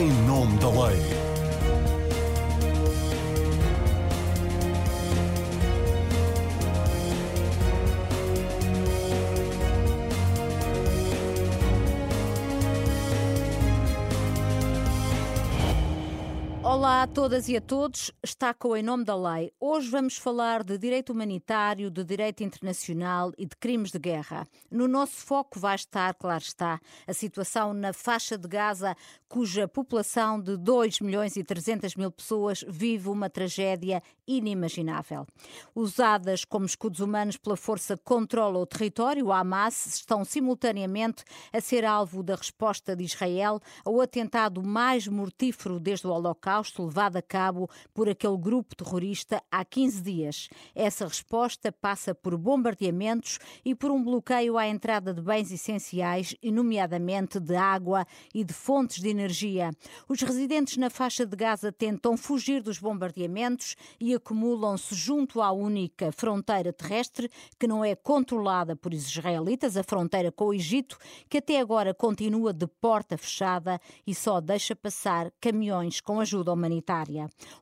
[0.00, 1.33] em nome da lei.
[17.04, 19.52] Olá a todas e a todos, está com Em Nome da Lei.
[19.60, 24.48] Hoje vamos falar de direito humanitário, de direito internacional e de crimes de guerra.
[24.70, 28.96] No nosso foco vai estar, claro está, a situação na faixa de Gaza,
[29.28, 35.26] cuja população de 2 milhões e 300 mil pessoas vive uma tragédia inimaginável.
[35.74, 41.60] Usadas como escudos humanos pela força que controla o território, o Hamas, estão simultaneamente a
[41.60, 47.22] ser alvo da resposta de Israel ao atentado mais mortífero desde o Holocausto levado a
[47.22, 50.48] cabo por aquele grupo terrorista há 15 dias.
[50.76, 56.52] Essa resposta passa por bombardeamentos e por um bloqueio à entrada de bens essenciais, e
[56.52, 59.72] nomeadamente de água e de fontes de energia.
[60.08, 66.12] Os residentes na faixa de Gaza tentam fugir dos bombardeamentos e acumulam-se junto à única
[66.12, 67.28] fronteira terrestre
[67.58, 70.96] que não é controlada por israelitas, a fronteira com o Egito,
[71.28, 76.83] que até agora continua de porta fechada e só deixa passar caminhões com ajuda humanitária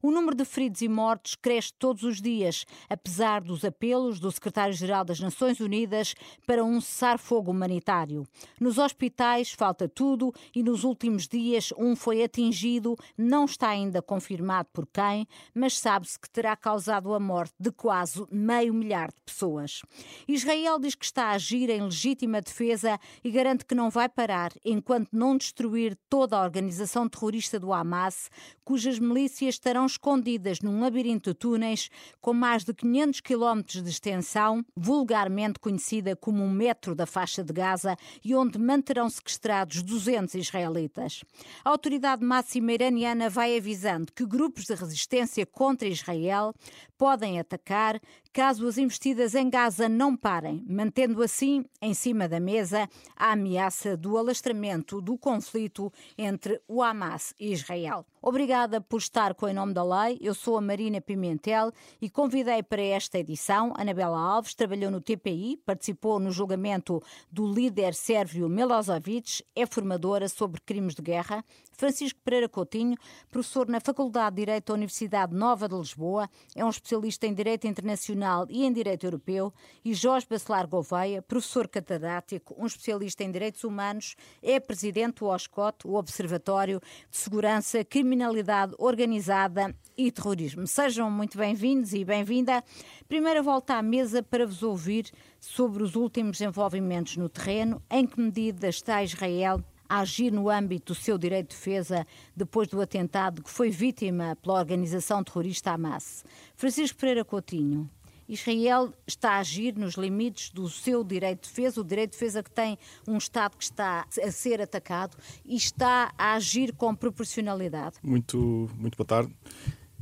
[0.02, 5.04] O número de feridos e mortos cresce todos os dias, apesar dos apelos do secretário-geral
[5.04, 6.14] das Nações Unidas
[6.46, 8.26] para um cessar-fogo humanitário.
[8.60, 14.68] Nos hospitais falta tudo e nos últimos dias um foi atingido, não está ainda confirmado
[14.72, 19.80] por quem, mas sabe-se que terá causado a morte de quase meio milhar de pessoas.
[20.28, 24.52] Israel diz que está a agir em legítima defesa e garante que não vai parar
[24.64, 28.28] enquanto não destruir toda a organização terrorista do Hamas,
[28.64, 33.90] cuja cujas milícias estarão escondidas num labirinto de túneis com mais de 500 quilómetros de
[33.90, 40.34] extensão, vulgarmente conhecida como o metro da faixa de Gaza, e onde manterão sequestrados 200
[40.34, 41.24] israelitas.
[41.64, 46.54] A autoridade máxima iraniana vai avisando que grupos de resistência contra Israel
[46.96, 48.00] podem atacar
[48.32, 53.96] caso as investidas em Gaza não parem, mantendo assim em cima da mesa a ameaça
[53.96, 58.06] do alastramento do conflito entre o Hamas e Israel.
[58.24, 60.16] Obrigada por estar com Em Nome da Lei.
[60.20, 65.56] Eu sou a Marina Pimentel e convidei para esta edição Anabela Alves, trabalhou no TPI,
[65.66, 71.44] participou no julgamento do líder sérvio Milosevic, é formadora sobre crimes de guerra.
[71.72, 72.96] Francisco Pereira Coutinho,
[73.30, 77.66] professor na Faculdade de Direito da Universidade Nova de Lisboa, é um especialista em Direito
[77.66, 79.52] Internacional e em Direito Europeu.
[79.84, 85.86] E Jorge Bacelar Gouveia, professor catedrático, um especialista em Direitos Humanos, é presidente do OSCOT,
[85.86, 86.80] o Observatório
[87.10, 90.66] de Segurança, Criminalidade Organizada e Terrorismo.
[90.66, 92.62] Sejam muito bem-vindos e bem-vinda.
[93.08, 98.20] Primeira volta à mesa para vos ouvir sobre os últimos desenvolvimentos no terreno, em que
[98.20, 103.42] medida está Israel a agir no âmbito do seu direito de defesa depois do atentado
[103.42, 106.24] que foi vítima pela organização terrorista Hamas.
[106.56, 107.90] Francisco Pereira Coutinho,
[108.26, 112.42] Israel está a agir nos limites do seu direito de defesa, o direito de defesa
[112.42, 115.14] que tem um Estado que está a ser atacado
[115.44, 117.96] e está a agir com proporcionalidade.
[118.02, 119.36] Muito, muito boa tarde.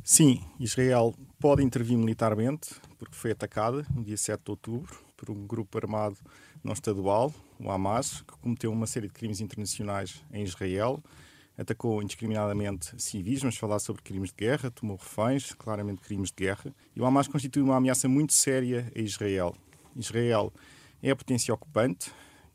[0.05, 5.49] Sim, Israel pode intervir militarmente, porque foi atacada no dia 7 de outubro por um
[5.49, 6.17] grupo armado
[6.63, 11.03] não estadual, o Hamas, que cometeu uma série de crimes internacionais em Israel,
[11.57, 16.75] atacou indiscriminadamente civis, vamos falar sobre crimes de guerra, tomou reféns, claramente crimes de guerra,
[16.97, 19.55] e o Hamas constitui uma ameaça muito séria a Israel.
[19.95, 20.53] Israel
[21.03, 22.11] é a potência ocupante,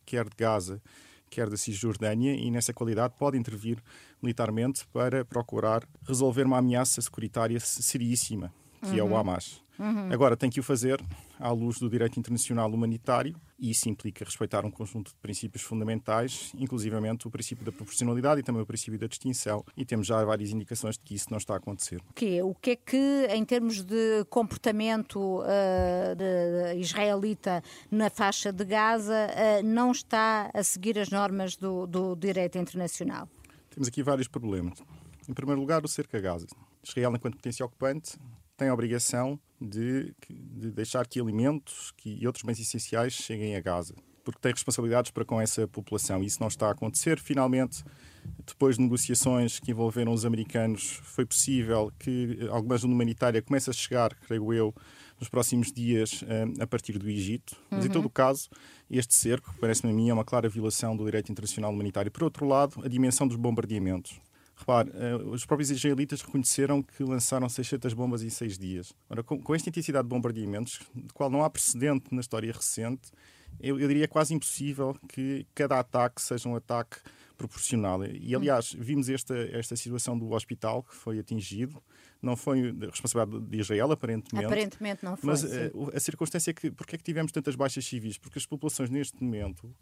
[0.05, 0.81] quer de Gaza,
[1.29, 3.77] quer da Cisjordânia, e nessa qualidade pode intervir
[4.21, 8.51] militarmente para procurar resolver uma ameaça securitária seríssima,
[8.81, 8.97] que uhum.
[8.97, 9.17] é o uhum.
[9.17, 9.64] Hamas.
[9.77, 10.11] Uhum.
[10.11, 11.01] Agora, tem que o fazer
[11.39, 16.51] à luz do direito internacional humanitário e isso implica respeitar um conjunto de princípios fundamentais,
[16.57, 20.51] inclusivamente o princípio da proporcionalidade e também o princípio da distinção, e temos já várias
[20.51, 22.01] indicações de que isso não está a acontecer.
[22.09, 28.51] O que, o que é que, em termos de comportamento uh, de israelita na faixa
[28.51, 33.29] de Gaza, uh, não está a seguir as normas do, do direito internacional?
[33.69, 34.81] Temos aqui vários problemas.
[35.27, 36.47] Em primeiro lugar, o cerco a Gaza.
[36.83, 38.17] Israel, enquanto potência ocupante,
[38.55, 43.61] tem a obrigação de, de deixar que alimentos que, e outros bens essenciais cheguem a
[43.61, 47.19] Gaza, porque tem responsabilidades para com essa população e isso não está a acontecer.
[47.19, 47.83] Finalmente,
[48.45, 53.73] depois de negociações que envolveram os americanos, foi possível que alguma ajuda humanitária comece a
[53.73, 54.73] chegar, creio eu,
[55.19, 57.55] nos próximos dias eh, a partir do Egito.
[57.69, 57.89] Mas, uhum.
[57.89, 58.49] em todo o caso,
[58.89, 62.11] este cerco, parece-me a mim, é uma clara violação do direito internacional humanitário.
[62.11, 64.19] Por outro lado, a dimensão dos bombardeamentos.
[64.55, 68.93] Repare, uh, os próprios israelitas reconheceram que lançaram 600 bombas em seis dias.
[69.09, 73.11] Ora, com, com esta intensidade de bombardeamentos, de qual não há precedente na história recente,
[73.59, 76.97] eu, eu, diria quase impossível que cada ataque seja um ataque
[77.37, 78.05] proporcional.
[78.05, 81.81] E, aliás, vimos esta, esta situação do hospital que foi atingido,
[82.21, 84.45] não foi responsabilidade de Israel, aparentemente.
[84.45, 85.27] Aparentemente não foi.
[85.29, 88.17] Mas uh, a circunstância é que, porque é que tivemos tantas baixas civis?
[88.17, 89.73] Porque as populações neste momento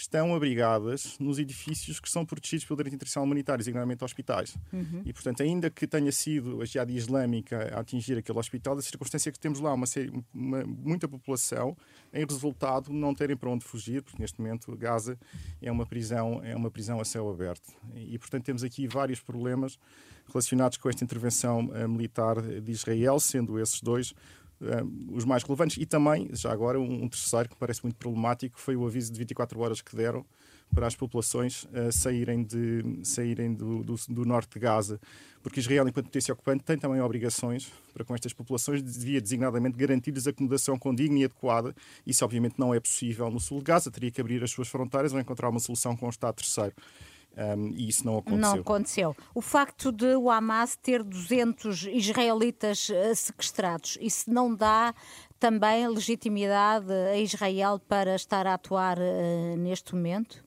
[0.00, 4.56] estão abrigadas nos edifícios que são protegidos pelo direito internacional humanitário, designadamente hospitais.
[4.72, 5.02] Uhum.
[5.04, 9.28] E, portanto, ainda que tenha sido a jihad islâmica a atingir aquele hospital, a circunstância
[9.28, 11.76] é que temos lá uma, série, uma muita população
[12.12, 15.18] em resultado não terem para onde fugir, porque neste momento Gaza
[15.60, 17.72] é uma prisão, é uma prisão a céu aberto.
[17.94, 19.78] E, portanto, temos aqui vários problemas
[20.28, 24.14] relacionados com esta intervenção uh, militar de Israel, sendo esses dois
[24.60, 25.76] uh, os mais relevantes.
[25.76, 29.18] E também, já agora, um, um, terceiro que parece muito problemático foi o aviso de
[29.18, 30.24] 24 horas que deram
[30.72, 35.00] para as populações uh, saírem, de, saírem do, do, do, norte de Gaza.
[35.42, 40.26] Porque Israel, enquanto potência ocupante, tem também obrigações para com estas populações, devia designadamente garantir-lhes
[40.26, 41.74] acomodação condigna e adequada.
[42.06, 43.90] Isso, obviamente, não é possível no sul de Gaza.
[43.90, 46.74] Teria que abrir as suas fronteiras ou encontrar uma solução com o Estado terceiro.
[47.40, 48.38] Um, e isso não aconteceu.
[48.38, 49.16] Não aconteceu.
[49.34, 54.94] O facto de o Hamas ter 200 israelitas eh, sequestrados, isso não dá
[55.38, 60.44] também legitimidade a Israel para estar a atuar uh, neste momento?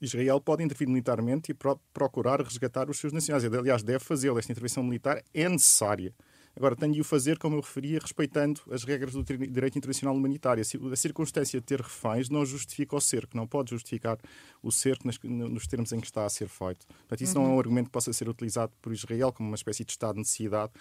[0.00, 3.44] Israel pode intervir militarmente e pro procurar resgatar os seus nacionais.
[3.44, 4.38] Aliás, deve fazê-lo.
[4.38, 6.12] Esta intervenção militar é necessária.
[6.56, 10.62] Agora, tenho de o fazer, como eu referia, respeitando as regras do direito internacional humanitário.
[10.62, 14.18] A circunstância de ter reféns não justifica o cerco, não pode justificar
[14.62, 16.86] o cerco nos termos em que está a ser feito.
[16.86, 17.42] Portanto, isso uhum.
[17.42, 17.60] não é um uhum.
[17.60, 20.72] argumento que possa ser utilizado por Israel como uma espécie de estado de necessidade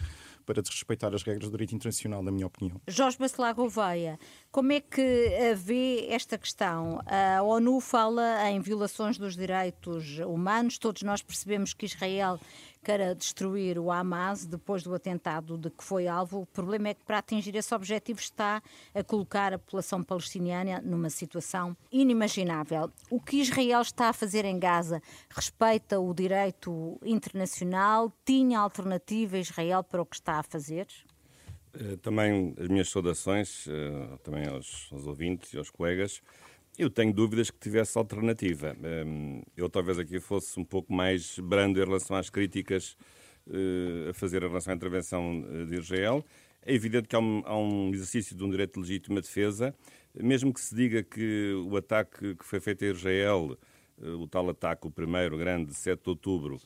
[0.46, 2.80] para desrespeitar as regras do direito internacional, na minha opinião.
[2.88, 4.18] Jorge Bacelar Gouveia,
[4.52, 7.02] como é que vê esta questão?
[7.06, 12.40] A ONU fala em violações dos direitos humanos, todos nós percebemos que Israel
[12.86, 16.42] queira destruir o Hamas depois do atentado de que foi alvo.
[16.42, 18.62] O problema é que, para atingir esse objetivo, está
[18.94, 22.92] a colocar a população palestiniana numa situação inimaginável.
[23.10, 28.14] O que Israel está a fazer em Gaza respeita o direito internacional?
[28.24, 30.86] Tinha alternativa Israel para o que está a fazer?
[31.74, 36.22] Eh, também as minhas saudações, eh, também aos, aos ouvintes e aos colegas.
[36.78, 38.76] Eu tenho dúvidas que tivesse alternativa.
[39.06, 42.98] Hum, eu talvez aqui fosse um pouco mais brando em relação às críticas
[43.50, 46.26] eh, a fazer em relação à intervenção eh, de Israel.
[46.62, 49.74] É evidente que há um, exercício de um direito de legítima defesa,
[50.14, 53.58] mesmo que se diga que o ataque que foi feito a Israel,
[54.02, 56.60] eh, o tal ataque, o primeiro grande, 7 de outubro,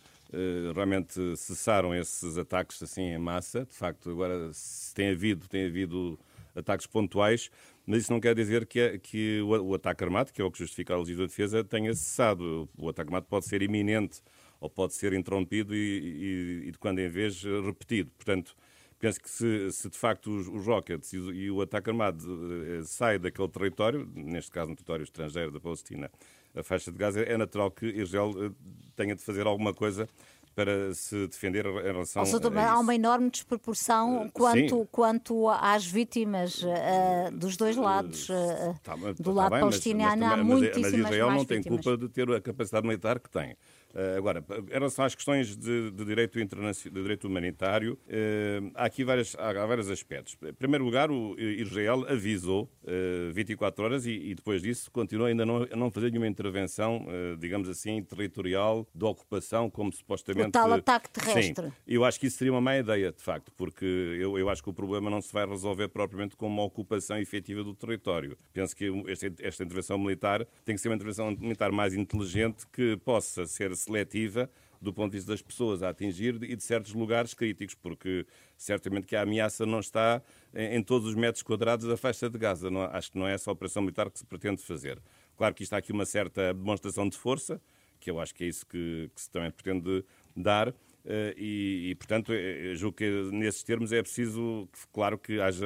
[0.76, 3.66] realmente cessaram esses ataques assim em massa.
[3.66, 4.52] De facto, agora
[4.96, 6.20] tem havido, tem havido
[6.56, 7.50] ataques pontuais,
[7.90, 10.60] mas isso não quer dizer que, que o, o, ataque armado, que é o que
[10.60, 12.70] justifica a legítima defesa, tenha cessado.
[12.78, 14.22] O ataque armado pode ser iminente
[14.60, 18.12] ou pode ser interrompido e, e, e de quando em vez repetido.
[18.12, 18.56] Portanto,
[19.00, 22.24] penso que se, se de facto os, os rockets e, e, o ataque armado
[22.64, 26.12] eh, sai daquele território, neste caso um território estrangeiro da Palestina,
[26.54, 28.52] a faixa de Gaza, é natural que Israel eh,
[28.96, 30.08] tenha de fazer alguma coisa
[30.56, 35.50] para se defender em relação Ou seja, a há uma enorme desproporção uh, quanto, quanto
[35.50, 38.30] às vítimas uh, dos dois lados.
[38.30, 41.64] Uh, tá, do tá lado bem, palestiniano mas, mas, há muitíssimas Mas Israel não tem
[41.64, 43.56] culpa de ter a capacidade militar que tem.
[43.94, 48.86] Uh, agora, em relação às questões de, de direito, internacional, de direito humanitário, uh, há
[48.86, 50.38] aqui várias, há, vários aspectos.
[50.44, 55.44] Em primeiro lugar, o Israel avisou uh, 24 horas e, e, depois disso continua ainda
[55.44, 57.06] não, a não fazer nenhuma intervenção,
[57.40, 60.50] digamos assim, territorial, de ocupação, como supostamente...
[60.50, 61.68] O tal ataque terrestre.
[61.68, 64.62] Sim, eu acho que isso seria uma má ideia, de facto, porque eu, eu acho
[64.62, 68.38] que o problema não se vai resolver propriamente com uma ocupação efetiva do território.
[68.54, 72.98] Penso que esta, esta intervenção militar tem que ser uma intervenção militar mais inteligente que
[72.98, 74.50] possa ser seletiva
[74.82, 78.26] do ponto de vista das pessoas a atingir e de certos lugares críticos, porque
[78.58, 80.22] certamente que a ameaça não está
[80.54, 82.70] em, todos os metros quadrados da faixa de Gaza.
[82.70, 85.02] Não, acho que não é essa operação militar que se pretende fazer.
[85.36, 87.62] Claro que está aqui uma certa demonstração de força,
[88.00, 90.04] que eu acho que é isso que, que se também pretende
[90.36, 90.74] dar.
[91.10, 95.66] Uh, e, e, portanto, eh, julgo que nesses termos é preciso, claro, que haja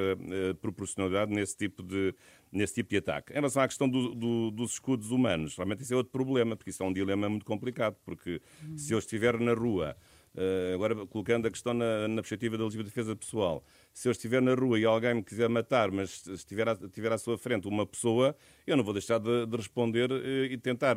[0.62, 2.16] proporcionalidade nesse tipo de,
[2.50, 3.34] nesse tipo de ataque.
[3.34, 6.70] Em relação à questão do, do, dos escudos humanos, realmente isso é outro problema, porque
[6.70, 8.78] isso é um dilema muito complicado, porque hum.
[8.78, 9.98] se eu estiver na rua,
[10.74, 14.54] agora colocando a questão na, na perspectiva da legítima defesa pessoal, se eu estiver na
[14.54, 18.34] rua e alguém me quiser matar, mas estiver à, estiver à sua frente uma pessoa,
[18.66, 20.10] eu não vou deixar de, de responder
[20.50, 20.96] e tentar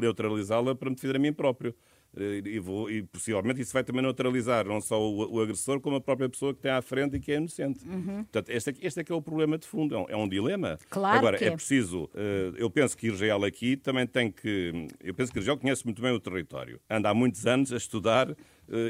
[0.00, 1.74] neutralizá-la para me defender a mim próprio.
[2.16, 5.96] Eh, e, vou, e possivelmente isso vai também neutralizar não só o, o, agressor, como
[5.96, 7.86] a própria pessoa que tem à frente e que é inocente.
[7.86, 8.24] Uhum.
[8.24, 10.78] Portanto, este, este é que é o problema de fundo, é um, é um dilema.
[10.90, 15.14] Claro Agora, que é preciso, uh, eu penso que Israel aqui também tem que, eu
[15.14, 18.36] penso que Israel conhece muito bem o território, anda há muitos anos a estudar uh,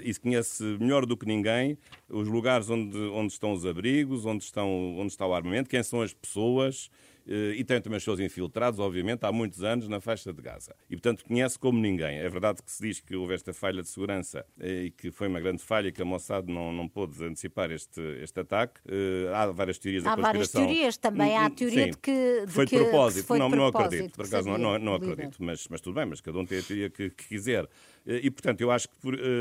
[0.03, 4.69] e conhece melhor do que ninguém os lugares onde, onde estão os abrigos, onde, estão,
[4.99, 8.79] onde está o armamento, quem são as pessoas, eh, e tem também os seus infiltrados,
[8.81, 10.75] obviamente, há muitos anos na faixa de Gaza.
[10.89, 12.19] E, portanto, conhece como ninguém.
[12.19, 15.29] É verdade que se diz que houve esta falha de segurança eh, e que foi
[15.29, 18.81] uma grande falha que a Mossad não, não pôde antecipar este, este ataque.
[18.87, 20.63] Eh, há várias teorias há da conspiração.
[20.63, 21.37] Há várias teorias também.
[21.37, 22.47] Há a teoria Sim, de que...
[22.47, 23.27] De foi de propósito.
[23.27, 24.17] Foi não, de não propósito, acredito.
[24.17, 25.37] Por acaso, não, não, não acredito.
[25.41, 27.69] Mas, mas tudo bem, mas cada um tem a teoria que, que quiser.
[28.05, 28.95] E, portanto, eu acho que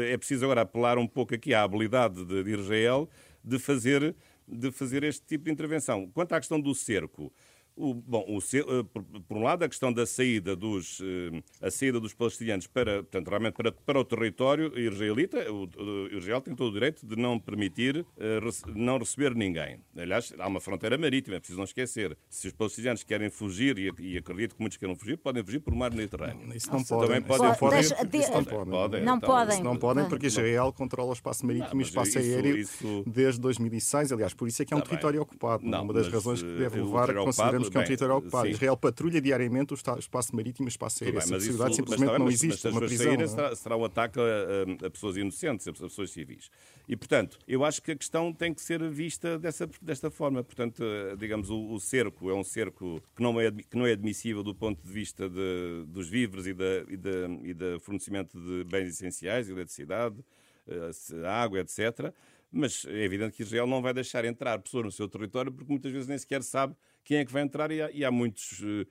[0.07, 3.09] é preciso agora apelar um pouco aqui à habilidade de, de Israel
[3.43, 4.15] de fazer,
[4.47, 6.07] de fazer este tipo de intervenção.
[6.13, 7.33] Quanto à questão do cerco,
[7.75, 11.71] o, bom, o, eh, por, por, um lado, a questão da saída dos, eh, a
[11.71, 16.55] saída dos palestinianos para, portanto, realmente para, para o território israelita, o, o, Israel tem
[16.55, 18.39] todo o direito de não permitir, eh,
[18.75, 19.79] não receber ninguém.
[19.97, 22.17] Aliás, há uma fronteira marítima, é preciso não esquecer.
[22.29, 25.73] Se os palestinianos querem fugir, e, e acredito que muitos queiram fugir, podem fugir por
[25.73, 26.55] mar Mediterrâneo.
[26.55, 27.07] Isso não podem.
[27.07, 27.73] Também podem fugir.
[27.73, 28.71] Deixa, de, isso não podem.
[28.71, 29.03] podem.
[29.03, 29.53] Não então, podem.
[29.55, 32.57] Isso não podem porque Israel controla o espaço marítimo não, e o espaço isso, aéreo
[32.57, 33.03] isso...
[33.07, 34.11] desde 2006.
[34.11, 35.23] Aliás, por isso é que é um tá território bem.
[35.23, 35.65] ocupado.
[35.65, 38.47] Não, uma das razões que deve levar a que consideramos que é um território ocupado.
[38.47, 38.53] Sim.
[38.53, 41.19] Israel patrulha diariamente o espaço marítimo e o espaço aéreo.
[41.19, 42.65] Essa possibilidade simplesmente não existe.
[42.65, 43.27] Mas, uma prisão, é?
[43.27, 46.49] será, será um ataque a, a, pessoas inocentes, a pessoas civis.
[46.87, 50.43] E, portanto, eu acho que a questão tem que ser vista dessa, desta forma.
[50.43, 50.83] Portanto,
[51.17, 54.53] digamos, o, o cerco é um cerco que não é, que não é admissível do
[54.53, 57.09] ponto de vista de, dos víveres e da, e, da,
[57.43, 60.23] e da fornecimento de bens essenciais, eletricidade,
[60.67, 62.13] eh, água, etc.
[62.51, 65.91] Mas é evidente que Israel não vai deixar entrar pessoas no seu território porque muitas
[65.91, 68.85] vezes nem sequer sabe quem é que vai entrar e há, e há muitos eh,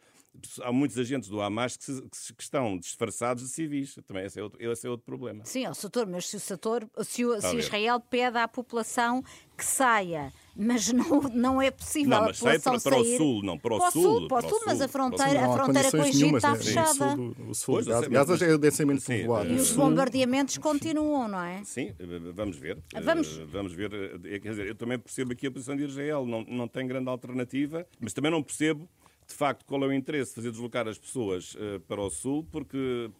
[0.62, 3.96] há muitos agentes do Hamas que, se, que, estão disfarçados de civis.
[4.06, 5.44] Também esse é outro, esse é outro problema.
[5.44, 9.22] Sim, o setor, mas se o setor, se, o, se Israel pede à população
[9.56, 13.16] que saia, mas não, não é possível não, mas a população sai para, para o
[13.16, 15.90] sul, não para o, para o sul, para o sul, mas a fronteira, a fronteira
[15.90, 17.16] com o Egito está fechada.
[17.48, 19.52] O sul, Gaza, Gaza já é densamente povoado.
[19.52, 21.62] E os bombardeamentos continuam, não é?
[21.64, 21.92] Sim,
[22.34, 22.78] vamos ver.
[23.02, 23.92] Vamos, vamos ver.
[24.24, 27.08] Eh, quer dizer, eu também percebo aqui a posição de Israel, não, não tem grande
[27.08, 28.88] alternativa, mas também não percebo
[29.30, 32.46] de facto, qual é o interesse de fazer deslocar as pessoas uh, para o sul,
[32.50, 33.10] porque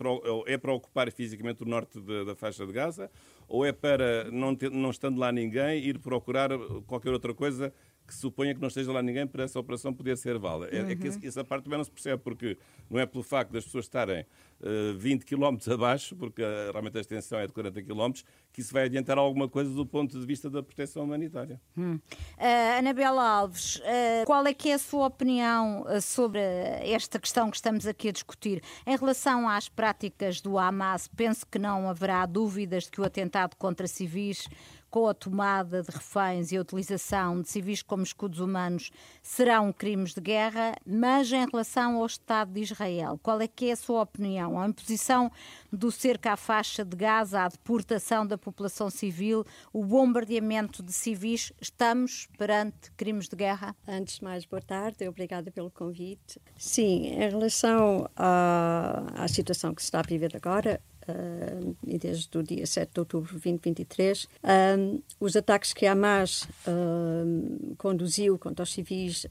[0.47, 3.11] é para ocupar fisicamente o norte da faixa de Gaza,
[3.49, 6.51] ou é para, não, ter, não estando lá ninguém, ir procurar
[6.87, 7.73] qualquer outra coisa
[8.11, 10.69] que suponha que não esteja lá ninguém para essa operação poder ser válida.
[10.75, 11.19] É, é que uhum.
[11.23, 12.59] essa parte também não se percebe, porque
[12.91, 14.27] não é pelo facto das pessoas estarem
[14.61, 18.11] uh, 20 km abaixo, porque uh, realmente a extensão é de 40 km,
[18.53, 21.61] que isso vai adiantar alguma coisa do ponto de vista da proteção humanitária.
[21.79, 22.01] Hum.
[22.37, 27.57] Uh, Anabela Alves, uh, qual é que é a sua opinião sobre esta questão que
[27.57, 28.61] estamos aqui a discutir?
[28.85, 33.55] Em relação às práticas do Hamas, penso que não haverá dúvidas de que o atentado
[33.57, 34.49] contra civis
[34.91, 38.91] com a tomada de reféns e a utilização de civis como escudos humanos
[39.23, 43.73] serão crimes de guerra, mas em relação ao Estado de Israel, qual é que é
[43.73, 44.59] a sua opinião?
[44.61, 45.31] A imposição
[45.73, 51.53] do cerco à faixa de Gaza, a deportação da população civil, o bombardeamento de civis,
[51.61, 53.77] estamos perante crimes de guerra?
[53.87, 56.41] Antes de mais, boa tarde, obrigada pelo convite.
[56.57, 60.81] Sim, em relação à, à situação que se está a viver agora,
[61.11, 66.43] uh, e desde o dia 7 de outubro de 2023, uh, os ataques que Hamas
[66.67, 69.27] uh, conduziu contra os civis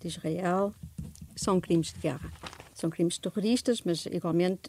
[0.00, 0.74] de Israel
[1.36, 2.30] são crimes de guerra.
[2.74, 4.62] São crimes terroristas, mas igualmente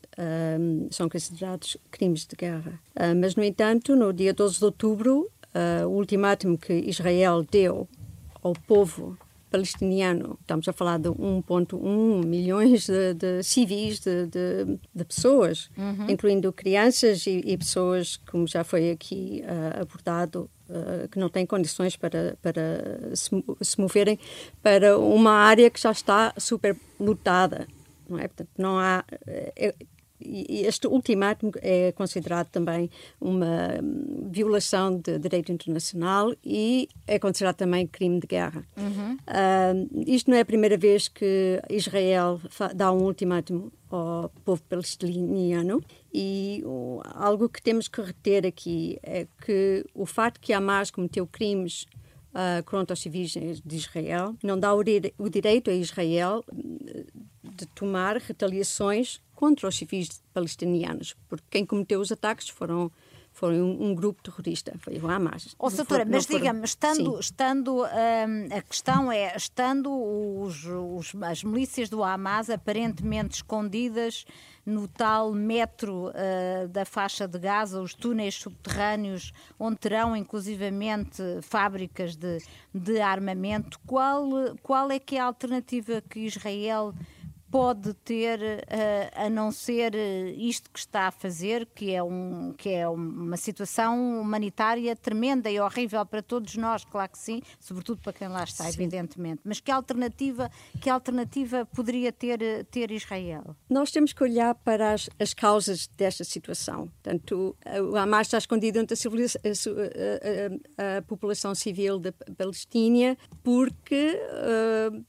[0.91, 2.79] são considerados crimes de guerra.
[3.19, 5.29] mas, no entanto, no dia 12 de outubro,
[5.87, 7.87] o ultimátum que Israel deu
[8.43, 9.17] ao povo
[9.55, 16.09] palestiniano, estamos a falar de 1,1 milhões de, de civis, de, de, de pessoas, uhum.
[16.09, 21.45] incluindo crianças e, e, pessoas, como já foi aqui uh, abordado, uh, que não têm
[21.45, 23.29] condições para, para se,
[23.61, 24.19] se, moverem
[24.61, 27.65] para uma área que já está super lutada.
[28.09, 28.27] Não é?
[28.27, 29.05] Portanto, não há.
[29.25, 29.73] É,
[30.19, 33.69] este ultimátum é considerado também uma
[34.29, 38.65] violação de direito internacional e é considerado também crime de guerra.
[38.77, 39.13] Uhum.
[39.15, 42.39] Uh, isto não é a primeira vez que Israel
[42.75, 46.63] dá um ultimátum ao povo palestiniano e
[47.13, 51.85] algo que temos que reter aqui é que o facto que Hamas cometeu crimes
[52.35, 54.35] uh, contra os civis de Israel.
[54.43, 56.43] Não dá o, direito a Israel
[57.43, 62.91] de tomar retaliações contra os civis palestinianos, porque quem cometeu os ataques foram
[63.35, 65.53] foi um, um, grupo terrorista, foi o Hamas.
[65.59, 71.89] Oh, doutora, mas diga-me, estando, estando hum, a questão é, estando os, os, as milícias
[71.89, 74.25] do Hamas aparentemente escondidas
[74.65, 82.15] no tal metro uh, da faixa de Gaza, os túneis subterrâneos, onde terão inclusivamente fábricas
[82.15, 82.37] de,
[82.73, 84.29] de armamento, qual,
[84.63, 86.93] qual é que é a alternativa que Israel
[87.55, 88.65] pode ter
[89.15, 89.95] a não ser
[90.37, 95.57] isto que está a fazer, que é, um, que é uma situação humanitária tremenda e
[95.57, 98.71] horrível para todos nós, claro que sim, sobretudo para quem lá está, sim.
[98.71, 99.39] evidentemente.
[99.45, 103.55] Mas que alternativa, que alternativa poderia ter, ter Israel?
[103.69, 106.89] Nós temos que olhar para as, as causas desta situação.
[107.01, 107.55] Portanto,
[107.89, 114.19] o Hamas está escondido entre a, a, a, a população civil da Palestina porque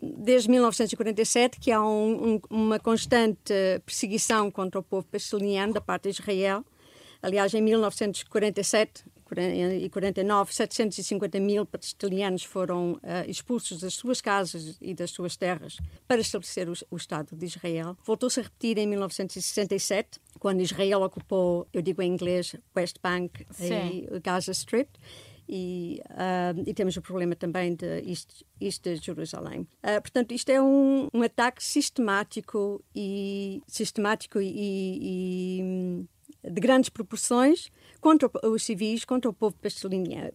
[0.00, 3.52] desde 1947 que há um, um, uma constante
[3.84, 6.64] perseguição contra o povo palestiniano da parte de Israel.
[7.22, 9.04] Aliás, em 1947
[9.82, 15.78] e 49, 750 mil palestinianos foram uh, expulsos das suas casas e das suas terras
[16.06, 17.96] para estabelecer o, o Estado de Israel.
[18.04, 24.06] Voltou-se a repetir em 1967, quando Israel ocupou, eu digo em inglês, West Bank Sim.
[24.12, 24.90] e Gaza Strip.
[25.48, 27.86] E, uh, e, temos o problema também de
[28.60, 29.60] East de Jerusalém.
[29.60, 37.70] Uh, portanto, isto é um, um, ataque sistemático e sistemático e, e, de grandes proporções
[38.06, 40.32] contra os civis, contra o povo palestiniano.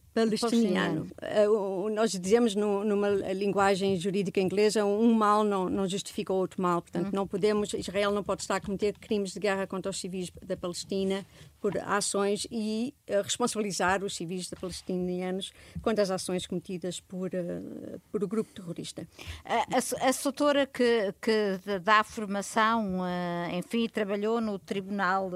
[1.48, 6.82] Uh, nós dizemos no, numa linguagem jurídica inglesa, um mal não, não justifica outro mal.
[6.82, 7.12] Portanto, uhum.
[7.14, 10.58] não podemos, Israel não pode estar a cometer crimes de guerra contra os civis da
[10.58, 11.26] Palestina
[11.62, 18.22] por ações e uh, responsabilizar os civis palestinianos quanto às ações cometidas por, uh, por
[18.22, 19.08] o grupo terrorista.
[19.46, 25.32] A, a, a doutora que, que dá formação, uh, enfim, trabalhou no Tribunal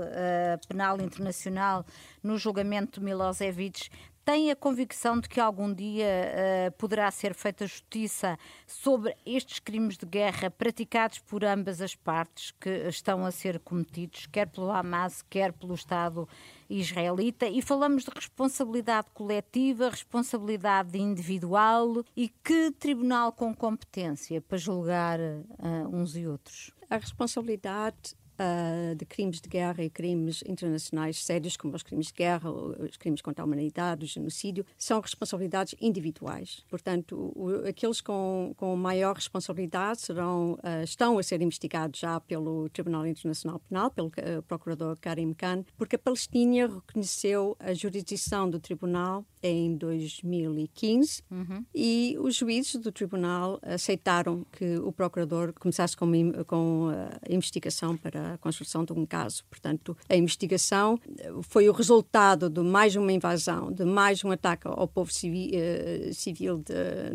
[0.68, 1.86] Penal Internacional
[2.26, 3.90] no julgamento de Milosevic,
[4.26, 9.96] tem a convicção de que algum dia uh, poderá ser feita justiça sobre estes crimes
[9.96, 15.22] de guerra praticados por ambas as partes que estão a ser cometidos, quer pelo Hamas,
[15.30, 16.28] quer pelo Estado
[16.68, 17.46] israelita?
[17.46, 25.96] E falamos de responsabilidade coletiva, responsabilidade individual e que tribunal com competência para julgar uh,
[25.96, 26.72] uns e outros?
[26.90, 32.14] A responsabilidade uh, de crimes de guerra e crimes internacionais sérios, como os crimes de
[32.14, 36.64] guerra, os crimes contra a humanidade, o genocídio, são responsabilidades individuais.
[36.70, 42.70] Portanto, o, aqueles com, com maior responsabilidade serão, uh, estão a ser investigados já pelo
[42.70, 48.60] Tribunal Internacional Penal, pelo uh, procurador Karim Khan, porque a Palestina reconheceu a jurisdição do
[48.60, 51.64] tribunal em 2015 uhum.
[51.74, 56.12] e os juízes do tribunal aceitaram que o procurador começasse com,
[56.48, 59.44] com a investigação para a construção de um caso.
[59.50, 61.00] Portanto, a investigação
[61.44, 66.14] foi o resultado de mais uma invasão, de mais um ataque ao povo civil, uh,
[66.14, 66.64] civil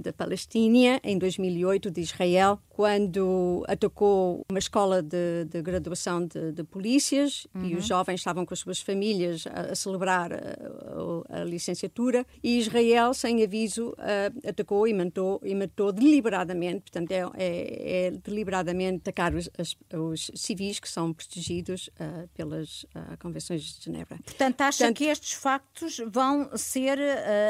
[0.02, 6.62] da Palestina em 2008 de Israel, quando atacou uma escola de, de graduação de, de
[6.64, 7.66] polícias uhum.
[7.66, 10.36] e os jovens estavam com as suas famílias a, a celebrar a,
[11.28, 11.44] a, a,
[12.42, 18.10] e Israel, sem aviso, uh, atacou e matou, e matou deliberadamente, portanto é, é, é
[18.10, 24.18] deliberadamente atacar os, as, os civis que são protegidos uh, pelas uh, convenções de Genebra.
[24.24, 26.98] Portanto, acha portanto, que estes factos vão ser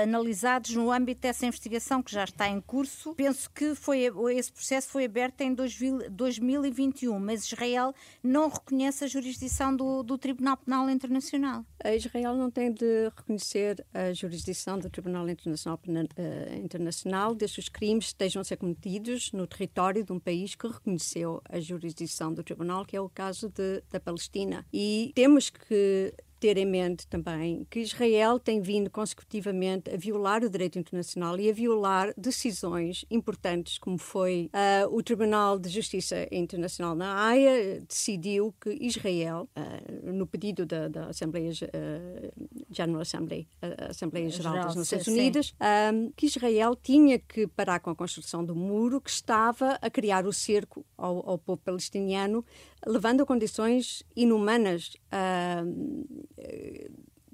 [0.03, 3.15] analisados no âmbito dessa investigação que já está em curso?
[3.15, 9.75] Penso que foi, esse processo foi aberto em 2021, mas Israel não reconhece a jurisdição
[9.75, 11.65] do, do Tribunal Penal Internacional.
[11.83, 17.69] A Israel não tem de reconhecer a jurisdição do Tribunal Internacional, uh, Internacional desde os
[17.69, 22.43] crimes estejam a ser cometidos no território de um país que reconheceu a jurisdição do
[22.43, 24.67] Tribunal, que é o caso de, da Palestina.
[24.73, 30.49] E temos que ter em mente também que Israel tem vindo consecutivamente a violar o
[30.49, 36.95] direito internacional e a violar decisões importantes, como foi uh, o Tribunal de Justiça Internacional
[36.95, 43.91] na Haia, decidiu que Israel, uh, no pedido da, da Assembleia uh, General Assembly, a
[43.91, 46.13] Assembleia Geral, Geral das Nações sim, Unidas, sim.
[46.17, 50.33] que Israel tinha que parar com a construção do muro que estava a criar o
[50.33, 52.45] cerco ao, ao povo palestiniano
[52.87, 56.07] levando a condições inumanas uh,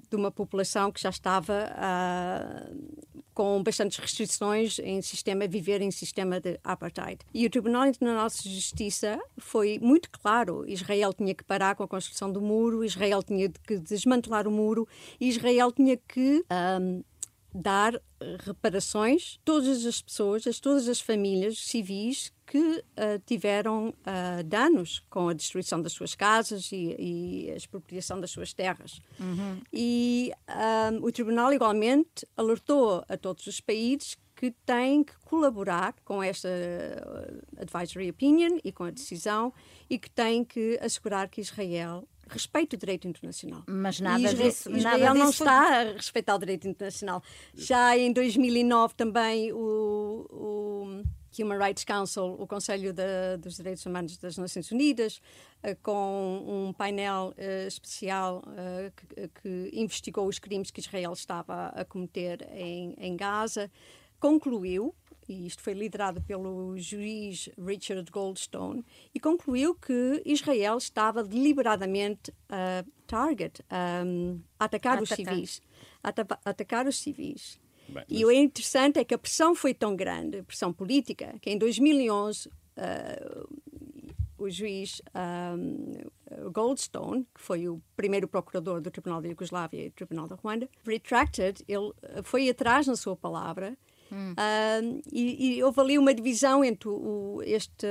[0.09, 6.39] de uma população que já estava uh, com bastantes restrições em sistema viver em sistema
[6.39, 7.19] de apartheid.
[7.33, 11.87] E o Tribunal Internacional de Justiça foi muito claro: Israel tinha que parar com a
[11.87, 14.87] construção do muro, Israel tinha que desmantelar o muro,
[15.19, 16.79] Israel tinha que ah,
[17.57, 17.99] dar
[18.45, 22.83] reparações a todas as pessoas, a todas as famílias civis que uh,
[23.25, 28.53] tiveram uh, danos com a destruição das suas casas e, e a expropriação das suas
[28.53, 29.01] terras.
[29.19, 29.61] Uhum.
[29.73, 36.21] E uh, o Tribunal, igualmente, alertou a todos os países que têm que colaborar com
[36.21, 36.47] esta
[37.57, 39.51] advisory opinion e com a decisão
[39.89, 43.63] e que têm que assegurar que Israel respeite o direito internacional.
[43.67, 44.71] Mas nada Israel, disso.
[44.71, 47.23] Israel nada não disso está a respeitar o direito internacional.
[47.53, 51.03] Já em 2009 também o, o
[51.39, 55.21] Human Rights Council, o Conselho de, dos Direitos Humanos das Nações Unidas,
[55.63, 58.43] uh, com um painel uh, especial
[58.95, 63.71] que, que, investigou os crimes que Israel estava a cometer em, em Gaza,
[64.19, 64.95] concluiu
[65.27, 72.83] e isto foi liderado pelo juiz Richard Goldstone, e concluiu que Israel estava deliberadamente a
[72.83, 73.61] uh, target,
[74.05, 75.61] um, a atacar, atacar, os civis.
[76.03, 76.13] A
[76.49, 77.59] atacar os civis.
[77.89, 81.49] Bem, e o interessante é que a pressão foi tão grande, a pressão política, que
[81.49, 83.57] em 2011 uh,
[84.37, 85.01] o juiz
[85.57, 90.35] um, Goldstone, que foi o primeiro procurador do Tribunal da Iugoslávia e do Tribunal da
[90.35, 91.91] Ruanda, retracted, ele
[92.23, 93.75] foi atrás na sua palavra
[94.11, 94.33] Hum.
[94.33, 97.87] Uh, e, e, houve ali uma divisão entre o, este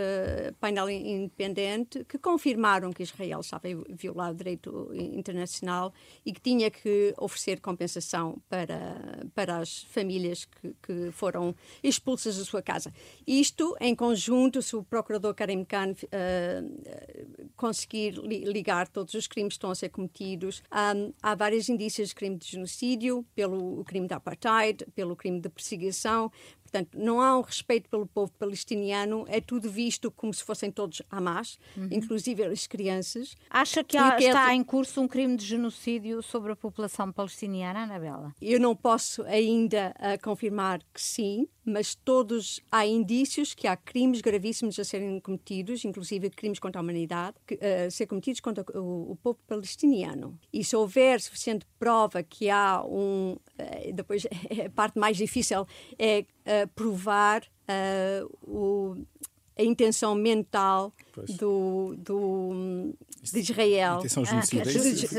[0.61, 5.92] painel independente que confirmaram que Israel estava a violar o direito internacional
[6.24, 12.44] e que tinha que oferecer compensação para, para as famílias que, que foram expulsas da
[12.44, 12.92] sua casa.
[13.26, 19.55] Isto, em conjunto, se o procurador Karim Khan uh, conseguir li, ligar todos os crimes
[19.55, 24.07] que estão a ser cometidos, um, há vários indícios de crime de genocídio, pelo crime
[24.07, 26.31] de apartheid, pelo crime de perseguição discussão,
[26.66, 31.00] Portanto, não há um respeito pelo povo palestiniano, é tudo visto como se fossem todos
[31.09, 31.88] Hamas, uhum.
[31.92, 33.37] inclusive as crianças.
[33.48, 34.55] Acha que, há, está é...
[34.55, 38.35] em curso um crime de genocídio sobre a população palestiniana, Anabela?
[38.42, 44.20] Eu não posso ainda uh, confirmar que sim, mas todos há indícios que há crimes
[44.20, 48.64] gravíssimos a serem cometidos, inclusive crimes contra a humanidade, que, uh, a ser cometidos contra
[48.79, 50.38] o, o, povo palestiniano.
[50.52, 53.37] E se houver suficiente prova que há um.
[53.59, 54.26] Uh, depois,
[54.66, 55.66] a parte mais difícil
[55.98, 56.24] é
[56.74, 57.42] provar
[58.42, 58.96] o,
[59.59, 60.92] a intenção mental
[61.38, 63.99] do, do, de Israel.
[63.99, 64.62] Intenção genocida.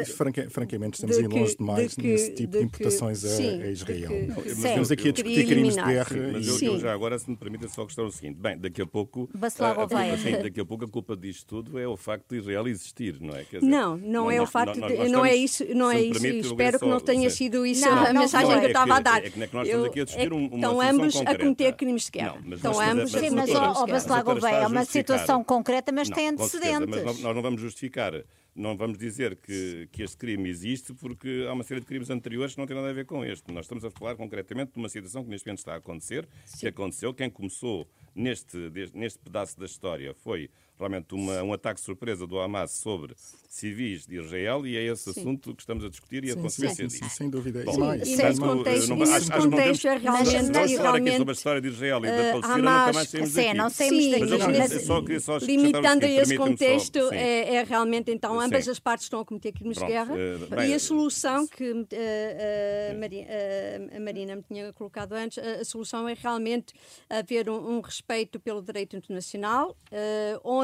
[0.01, 3.21] Ah, franca, francamente, estamos a ir longe demais de que, nesse tipo de, de imputações
[3.21, 4.09] que, a, sim, a, Israel.
[4.09, 6.05] Que, mas estamos aqui a discutir crimes de guerra.
[6.05, 8.37] Sim, mas eu, eu, já agora, se me permitem, só questão o seguinte.
[8.39, 9.27] Bem, daqui a pouco...
[9.33, 12.67] A, a, assim, daqui a pouco a culpa disto tudo é o facto de Israel
[12.67, 13.43] existir, não é?
[13.43, 15.09] Dizer, não, não, não, é o facto de...
[15.09, 16.27] Não, é isso, não é isso.
[16.27, 19.25] Espero que não tenha sido isso a mensagem que eu estava a dar.
[19.25, 22.37] É que nós estamos aqui a discutir uma Estão ambos a cometer crimes de guerra.
[22.51, 24.26] Estão ambos a cometer crimes de guerra.
[24.33, 27.03] Gouveia, é uma situação concreta, mas tem antecedentes.
[27.03, 28.13] Mas nós não vamos justificar
[28.57, 32.55] não vamos dizer que, que este crime existe porque há uma série de crimes anteriores
[32.55, 33.53] que não têm nada a ver com este.
[33.53, 36.57] Nós estamos a falar concretamente de uma situação que neste momento está a acontecer, Sim.
[36.61, 37.13] que aconteceu.
[37.13, 38.57] Quem começou neste,
[38.95, 43.15] neste pedaço da história foi realmente uma, um ataque surpresa do Hamas sobre
[43.49, 45.21] civis de Israel e é esse sim.
[45.21, 47.03] assunto que estamos a discutir e a consequência disso.
[47.03, 47.63] Sim, sem dúvida.
[47.63, 50.67] Bom, e nesse contexto, não, nesse acho, contexto é realmente...
[50.67, 53.09] Se falar aqui sobre a história de Israel e da uh, Palestina, Hamas, nunca mais
[53.09, 53.53] saímos daqui.
[53.53, 54.27] Não saímos sim, daqui.
[54.57, 58.65] Mas, eu, só, queria só limitando a esse contexto, só, é, é, realmente, então, ambas
[58.65, 58.71] sim.
[58.71, 61.71] as partes estão a cometer crimes Pronto, de guerra uh, bem, e a solução que
[61.71, 61.87] uh,
[63.95, 66.73] a Marina me tinha colocado antes, a, solução é realmente
[67.09, 69.75] haver um, um respeito pelo direito internacional.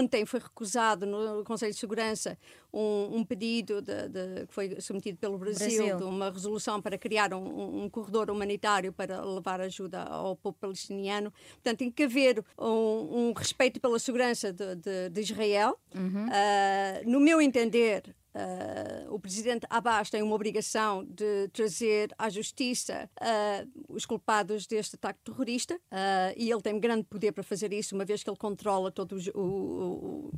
[0.03, 2.37] Ontem foi recusado no Conselho de Segurança
[2.73, 6.97] um, um pedido de, de, que foi submetido pelo Brasil, Brasil, de uma resolução para
[6.97, 11.31] criar um, um, corredor humanitário para levar ajuda ao povo palestiniano.
[11.53, 15.79] Portanto, tem que haver um, respeito pela segurança de, de Israel.
[15.95, 16.27] Uhum.
[16.27, 23.07] Uh, no meu entender, Uh, o presidente Abbas tem uma obrigação de trazer à justiça
[23.21, 27.93] uh, os culpados deste ataque terrorista uh, e ele tem grande poder para fazer isso,
[27.93, 30.31] uma vez que ele controla todo o, o,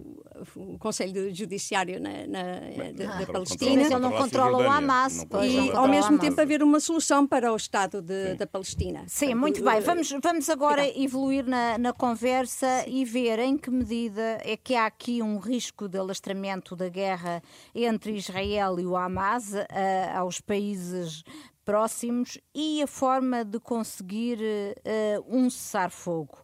[0.55, 2.43] o, o Conselho Judiciário na, na,
[2.91, 3.84] da, da Palestina.
[3.84, 5.25] Mas ele não controla o Hamas.
[5.43, 9.05] E, ao mesmo tempo, haver uma solução para o Estado de, da Palestina.
[9.08, 9.79] Sim, muito bem.
[9.79, 12.91] Vamos, vamos agora evoluir na, na conversa Sim.
[12.91, 17.41] e ver em que medida é que há aqui um risco de alastramento da guerra
[17.86, 19.65] entre Israel e o Hamas uh,
[20.15, 21.24] aos países
[21.63, 26.43] próximos e a forma de conseguir uh, um cessar-fogo.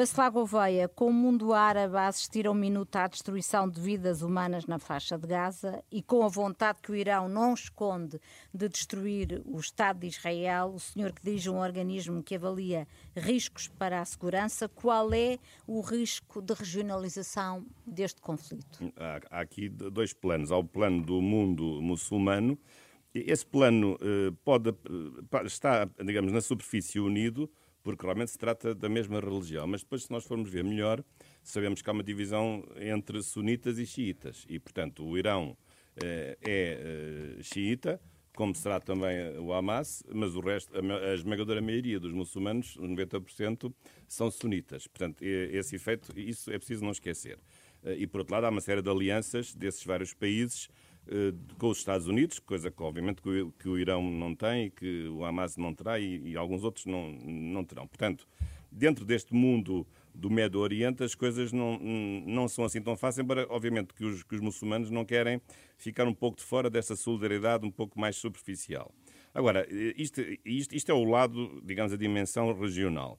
[0.00, 4.22] Bacelar Gouveia, com o mundo árabe a assistir a um minuto à destruição de vidas
[4.22, 8.18] humanas na faixa de Gaza e com a vontade que o Irão não esconde
[8.54, 13.68] de destruir o Estado de Israel, o senhor que dirige um organismo que avalia riscos
[13.68, 18.90] para a segurança, qual é o risco de regionalização deste conflito?
[18.96, 20.50] Há, há aqui dois planos.
[20.50, 22.58] Há o plano do mundo muçulmano.
[23.12, 27.50] Esse plano eh, pode, eh, está, digamos, na superfície unido,
[27.82, 29.66] porque realmente se trata da mesma religião.
[29.66, 31.02] Mas depois, se nós formos ver melhor,
[31.42, 34.44] sabemos que há uma divisão entre sunitas e xiitas.
[34.48, 35.56] E, portanto, o Irão
[36.02, 38.00] eh, é eh, xiita,
[38.34, 43.72] como será também o Hamas, mas o resto, a esmagadora maioria dos muçulmanos, 90%,
[44.08, 44.86] são sunitas.
[44.86, 47.38] Portanto, esse efeito, isso é preciso não esquecer.
[47.82, 50.68] Eh, e, por outro lado, há uma série de alianças desses vários países
[51.58, 55.24] com os Estados Unidos, coisa que obviamente que o, Irão não tem e que o
[55.24, 57.86] Hamas não terá e, e alguns outros não, não terão.
[57.86, 58.28] Portanto,
[58.70, 63.46] dentro deste mundo do Médio Oriente, as coisas não, não são assim tão fáceis, embora,
[63.48, 65.40] obviamente, que os, que os muçulmanos não querem
[65.76, 68.92] ficar um pouco de fora dessa solidariedade um pouco mais superficial.
[69.32, 73.18] Agora, isto, isto, isto é o lado, digamos, a dimensão regional.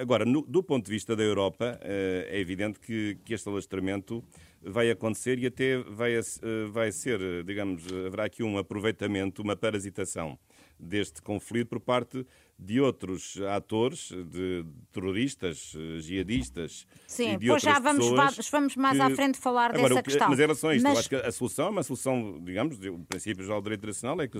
[0.00, 4.22] Agora, no, do ponto de vista da Europa, eh, é evidente que, que este alastramento
[4.62, 6.22] vai acontecer e até vai, eh,
[6.70, 10.38] vai ser, digamos, haverá aqui um aproveitamento, uma parasitação
[10.78, 12.24] deste conflito por parte
[12.58, 18.96] de outros atores, de terroristas, jihadistas Sim, e de pois já vamos, pessoas vamos mais
[18.96, 19.02] que...
[19.02, 20.28] à frente falar Agora, dessa que, questão.
[20.28, 20.92] Mas em relação a isto, mas...
[20.92, 24.20] eu acho que a solução é uma solução, digamos, o princípio já do direito internacional
[24.20, 24.38] é que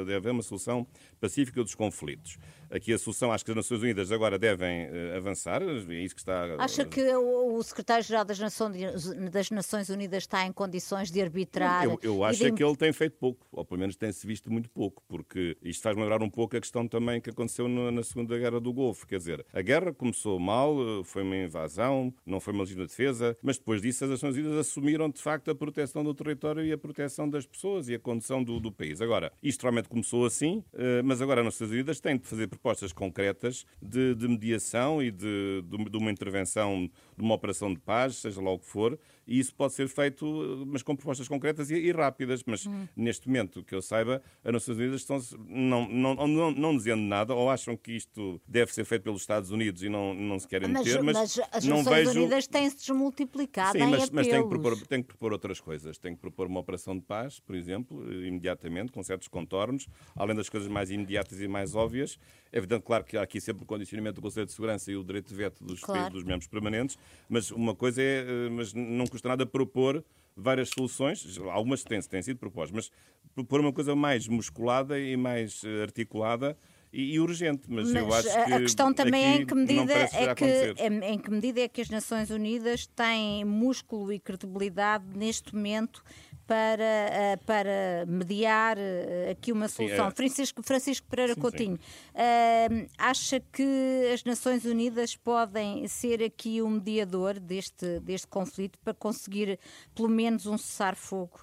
[0.00, 0.86] deve haver uma solução
[1.20, 2.38] pacífica dos conflitos.
[2.70, 6.56] Aqui a solução, acho que as Nações Unidas agora devem avançar, é isso que está...
[6.58, 11.84] Acha que o, secretário-geral das, das, Nações Unidas está em condições de arbitrar?
[11.84, 12.46] Eu, eu acho de...
[12.46, 15.82] é que ele tem feito pouco, ou pelo menos tem-se visto muito pouco, porque isto
[15.82, 19.06] faz lembrar um pouco a questão também que aconteceu no, na Segunda Guerra do Golfo,
[19.06, 23.36] quer dizer, a guerra começou mal, eh, foi uma invasão, não foi uma legítima defesa,
[23.42, 26.78] mas depois disso as Nações Unidas assumiram de facto a proteção do território e a
[26.78, 29.00] proteção das pessoas e a condução do, do país.
[29.00, 32.92] Agora, isto realmente começou assim, eh, mas agora as Nações Unidas têm de fazer propostas
[32.92, 38.40] concretas de, de mediação e de, de uma intervenção, de uma operação de paz, seja
[38.40, 38.98] lá o que for,
[39.30, 42.42] e isso pode ser feito, mas com propostas concretas e, e rápidas.
[42.44, 42.88] Mas hum.
[42.96, 47.32] neste momento, que eu saiba, as Nações Unidas estão não, não, não, não dizendo nada,
[47.32, 50.68] ou acham que isto deve ser feito pelos Estados Unidos e não, não se querem
[50.68, 52.18] mas, meter, mas, mas as não Nações vejo...
[52.18, 55.96] Unidas têm-se desmultiplicado Sim, em mas, mas tem, que propor, tem que propor outras coisas.
[55.96, 60.48] Tem que propor uma operação de paz, por exemplo, imediatamente, com certos contornos, além das
[60.48, 62.18] coisas mais imediatas e mais óbvias.
[62.52, 65.04] É evidente, claro, que há aqui sempre o condicionamento do Conselho de Segurança e o
[65.04, 66.12] direito de veto dos, claro.
[66.12, 70.04] dos membros permanentes, mas uma coisa é, eh, mas não custa nada propor
[70.36, 72.90] várias soluções, algumas têm, têm sido propostas, mas
[73.34, 76.56] propor uma coisa mais musculada e mais eh, articulada
[76.92, 79.92] e, e urgente, mas, mas, eu acho que a questão também é em que medida
[79.92, 80.74] é que
[81.06, 86.02] em que medida é que as Nações Unidas têm músculo e credibilidade neste momento
[86.50, 90.06] para, eh, para mediar eh, aqui uma solução.
[90.06, 90.16] Sim, é...
[90.16, 92.82] Francisco, Francisco Pereira sim, Coutinho, sim.
[92.82, 98.92] Uh, acha que as Nações Unidas podem ser aqui um mediador deste, deste conflito para
[98.92, 99.60] conseguir
[99.94, 101.40] pelo menos um cessar-fogo?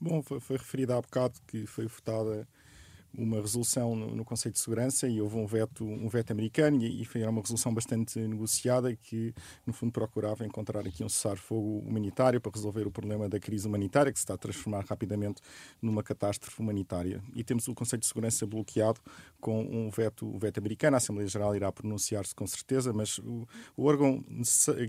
[0.00, 2.46] Bom, foi, foi referido há bocado que foi votada
[3.16, 7.02] uma resolução no, no, Conselho de Segurança e houve um veto, um veto americano e,
[7.02, 9.34] e foi uma resolução bastante negociada que,
[9.66, 14.12] no fundo, procurava encontrar aqui um cessar-fogo humanitário para resolver o problema da crise humanitária
[14.12, 15.40] que se está a transformar rapidamente
[15.80, 17.22] numa catástrofe humanitária.
[17.34, 19.00] E temos o Conselho de Segurança bloqueado
[19.40, 20.96] com um veto, um veto americano.
[20.96, 23.46] A Assembleia Geral irá pronunciar-se com certeza, mas o,
[23.76, 24.24] o órgão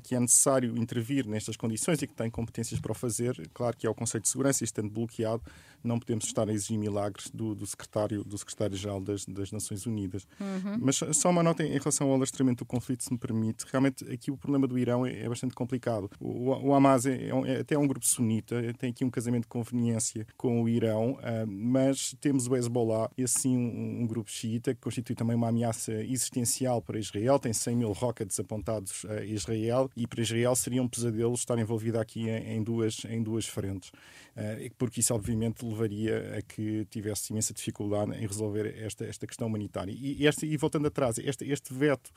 [0.03, 3.86] que é necessário intervir nestas condições e que tem competências para o fazer, claro que
[3.86, 5.43] é o Conselho de Segurança e estando bloqueado,
[5.84, 10.26] não podemos estar a exigir milagres do, do secretário do secretário-geral das, das, Nações Unidas.
[10.39, 10.78] Uhum.
[10.80, 13.65] Mas só uma nota em relação ao alastramento do conflito, se me permite.
[13.72, 16.10] Realmente, aqui o problema do Irão é, é bastante complicado.
[16.19, 20.26] O, o Hamas é, é, até um grupo sunita, tem aqui um casamento de conveniência
[20.38, 24.82] com o Irão, uh, mas temos o Hezbollah, e assim um, um, grupo xiita, que
[24.82, 30.08] constitui também uma ameaça existencial para Israel, tem 100 mil rockets apontados a Israel, e
[30.08, 33.91] para Israel seria um pesadelo estar envolvido aqui em, em duas, em duas frentes.
[34.36, 39.48] Uh, porque isso, obviamente, levaria a que tivesse imensa dificuldade em resolver esta, esta questão
[39.48, 39.91] humanitária.
[39.91, 42.12] E, e voltando atrás, este, este veto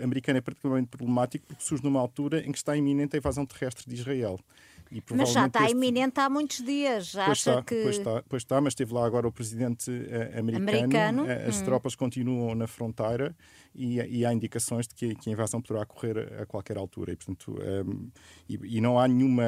[0.00, 3.88] americano é particularmente problemático porque surge numa altura em que está iminente a invasão terrestre
[3.88, 4.38] de Israel.
[5.14, 5.72] Mas já está este...
[5.72, 7.10] iminente há muitos dias.
[7.10, 7.82] Já pois, está, que...
[7.82, 10.70] pois, está, pois está, mas esteve lá agora o presidente uh, americano.
[10.70, 11.24] americano?
[11.24, 11.64] Uh, as hum.
[11.64, 13.34] tropas continuam na fronteira
[13.76, 17.12] e, e, há indicações de que, que, a invasão poderá ocorrer a qualquer altura.
[17.12, 18.08] E, portanto, um,
[18.48, 19.44] e, e, não há nenhuma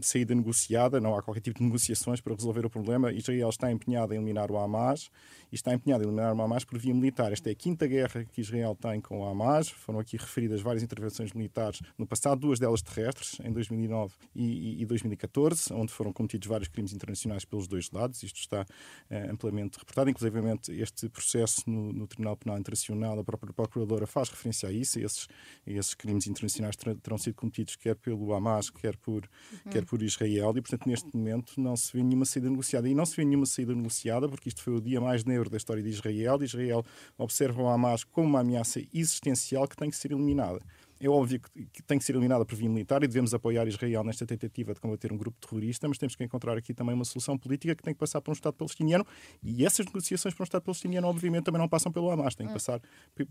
[0.00, 3.12] saída negociada, não há qualquer tipo de negociações para resolver o problema.
[3.12, 5.10] Israel está empenhado em eliminar o Hamas
[5.50, 7.32] e está empenhado em eliminar o Hamas por via militar.
[7.32, 9.68] Esta é a quinta guerra que Israel tem com o Hamas.
[9.68, 14.86] Foram aqui referidas várias intervenções militares no passado, duas delas terrestres, em 2009 e, e
[14.86, 18.22] 2014, onde foram cometidos vários crimes internacionais pelos dois lados.
[18.22, 20.10] Isto está uh, amplamente reportado.
[20.10, 20.34] Inclusive,
[20.68, 24.98] este processo no, no, Tribunal Penal Internacional, a própria Procuradora faz referência a isso.
[24.98, 25.28] Esses,
[25.66, 29.70] esses crimes internacionais terão sido cometidos quer pelo Hamas, quer por, uhum.
[29.70, 30.52] quer por Israel.
[30.56, 32.88] E, portanto, neste momento não se vê nenhuma saída negociada.
[32.88, 35.56] E não se vê nenhuma saída negociada porque isto foi o dia mais negro da
[35.56, 36.42] história de Israel.
[36.42, 36.84] Israel
[37.16, 40.60] observa o Hamas como uma ameaça existencial que tem que ser eliminada.
[41.00, 44.24] É óbvio que, tem que ser eliminada por via militar e devemos apoiar Israel nesta
[44.26, 47.74] tentativa de combater um grupo terrorista, mas temos que encontrar aqui também uma solução política
[47.74, 49.06] que tem que passar por um Estado palestiniano
[49.42, 52.52] e essas negociações para um Estado palestiniano, obviamente, também não passam pelo Hamas, tem que
[52.52, 52.54] hum.
[52.54, 52.80] passar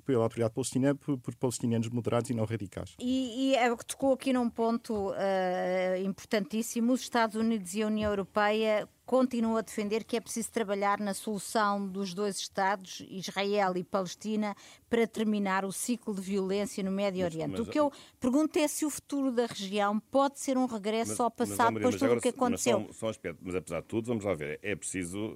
[0.05, 2.95] pela autoridade palestiniana por, por palestinianos moderados e não radicais.
[2.99, 7.83] E, e é o que tocou aqui num ponto uh, importantíssimo: os Estados Unidos e
[7.83, 13.05] a União Europeia continua a defender que é preciso trabalhar na solução dos dois Estados,
[13.09, 14.55] Israel e Palestina,
[14.89, 17.51] para terminar o ciclo de violência no Médio Oriente.
[17.51, 20.65] Mas, mas, o que eu pergunto é se o futuro da região pode ser um
[20.65, 22.79] regresso mas, ao passado depois de tudo o que aconteceu.
[22.79, 25.35] Mas, só, só aspecto, mas apesar de tudo, vamos lá ver, é preciso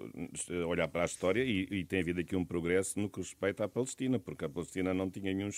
[0.67, 3.67] olhar para a história e, e, tem havido aqui um progresso no que respeita à
[3.67, 5.49] Palestina, porque a Palestina não tinha, nenhum,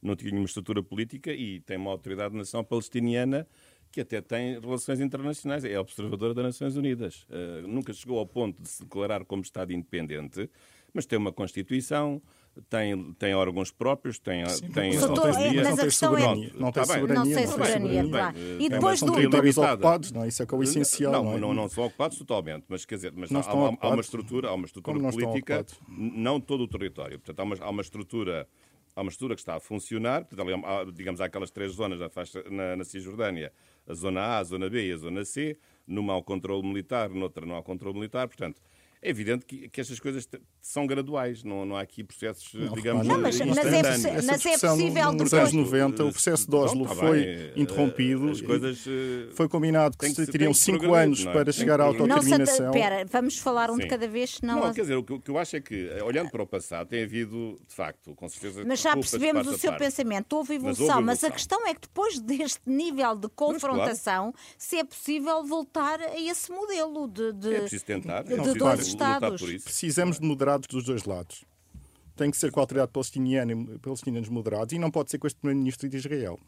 [0.00, 3.46] não tinha nenhuma estrutura política e tem uma autoridade de nação palestiniana
[3.90, 7.26] que até tem relações internacionais, é observadora das Nações Unidas.
[7.30, 10.50] Uh, nunca chegou ao ponto de se declarar como Estado independente,
[10.92, 12.20] mas tem uma Constituição,
[12.68, 15.62] tem, tem órgãos próprios, tem, Sim, tem não, autonomia.
[15.62, 16.60] Tem, mas a questão soberania, é...
[16.60, 17.14] Não tem soberania.
[17.14, 18.36] Não tem soberania, claro.
[18.58, 19.12] E depois do...
[19.12, 20.28] territórios ocupados, não é?
[20.28, 21.12] Isso é que é o essencial.
[21.12, 21.38] Não, não, é?
[21.38, 24.54] não, não são ocupados totalmente, mas quer dizer, mas há, há, há, uma estrutura, há
[24.54, 27.18] uma estrutura política, não todo o território.
[27.18, 28.48] Portanto, há uma, há uma estrutura
[28.96, 32.08] há uma estrutura que está a funcionar, portanto, há, digamos, há aquelas três zonas na,
[32.08, 33.52] faixa, na, na Cisjordânia,
[33.88, 37.08] a zona A, a zona B e a zona C, numa há o controle militar,
[37.08, 38.60] noutra não há controle militar, portanto,
[39.00, 40.28] é evidente que, que estas coisas
[40.60, 44.58] são graduais, não, não há aqui processos, não, digamos, não, mas, mas, é, mas é
[44.58, 48.30] possível nos anos 90 o processo de Oslo tá foi bem, interrompido.
[48.30, 51.32] As coisas, eh, foi combinado que, que teriam cinco anos é?
[51.32, 52.66] para chegar à autodeterminação.
[52.66, 53.82] Espera, vamos falar um Sim.
[53.82, 54.60] de cada vez, senão...
[54.60, 56.46] Não, quer dizer, o que, o que, eu acho é que, eh, olhando para o
[56.46, 58.64] passado, tem havido, de facto, com certeza...
[58.66, 61.02] Mas já percebemos o seu pensamento, houve evolução, mas, houve evolução.
[61.02, 64.46] mas a questão é que depois deste nível de confrontação, claro.
[64.58, 68.87] se é possível voltar a esse modelo de, de, é preciso tentar, de, de dois
[68.88, 71.44] Estados precisamos de moderados dos dois lados.
[72.16, 75.26] Tem que ser com a autoridade palestiniana e palestinianos moderados e não pode ser com
[75.26, 76.38] este primeiro-ministro de Israel.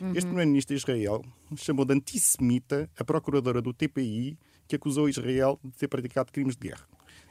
[0.00, 0.10] Uhum.
[0.10, 1.24] Este primeiro-ministro de Israel
[1.56, 6.68] chamou de antissemita a procuradora do TPI que acusou Israel de ter praticado crimes de
[6.68, 6.86] guerra.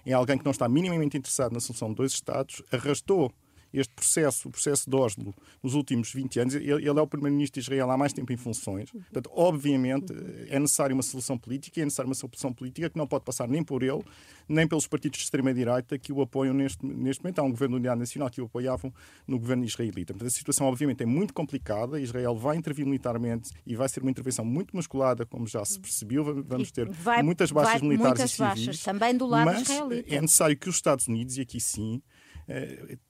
[0.06, 3.32] É alguém que não está minimamente interessado na solução de dois Estados, arrastou
[3.73, 6.56] este processo, o processo de Oslo, nos últimos 20 anos.
[6.56, 8.91] Ele, ele é o primeiro-ministro de Israel há mais tempo em funções.
[8.91, 10.13] Portanto, obviamente,
[10.49, 13.47] é necessária uma solução política e é necessária uma solução política que não pode passar
[13.47, 14.04] nem por ele,
[14.47, 17.39] nem pelos partidos de extrema-direita que o apoiam neste, neste momento.
[17.39, 18.93] Há um governo de unidade nacional que o apoiavam
[19.28, 20.13] no governo israelita.
[20.13, 21.99] Portanto, a situação, obviamente, é muito complicada.
[21.99, 26.43] Israel vai intervir militarmente e vai ser uma intervenção muito musculada, como já se percebeu.
[26.43, 28.65] Vamos ter vai, muitas baixas militares muitas e civis.
[28.65, 30.15] Baixas, também do lado mas israelita.
[30.15, 32.01] É necessário que os Estados Unidos, e aqui sim,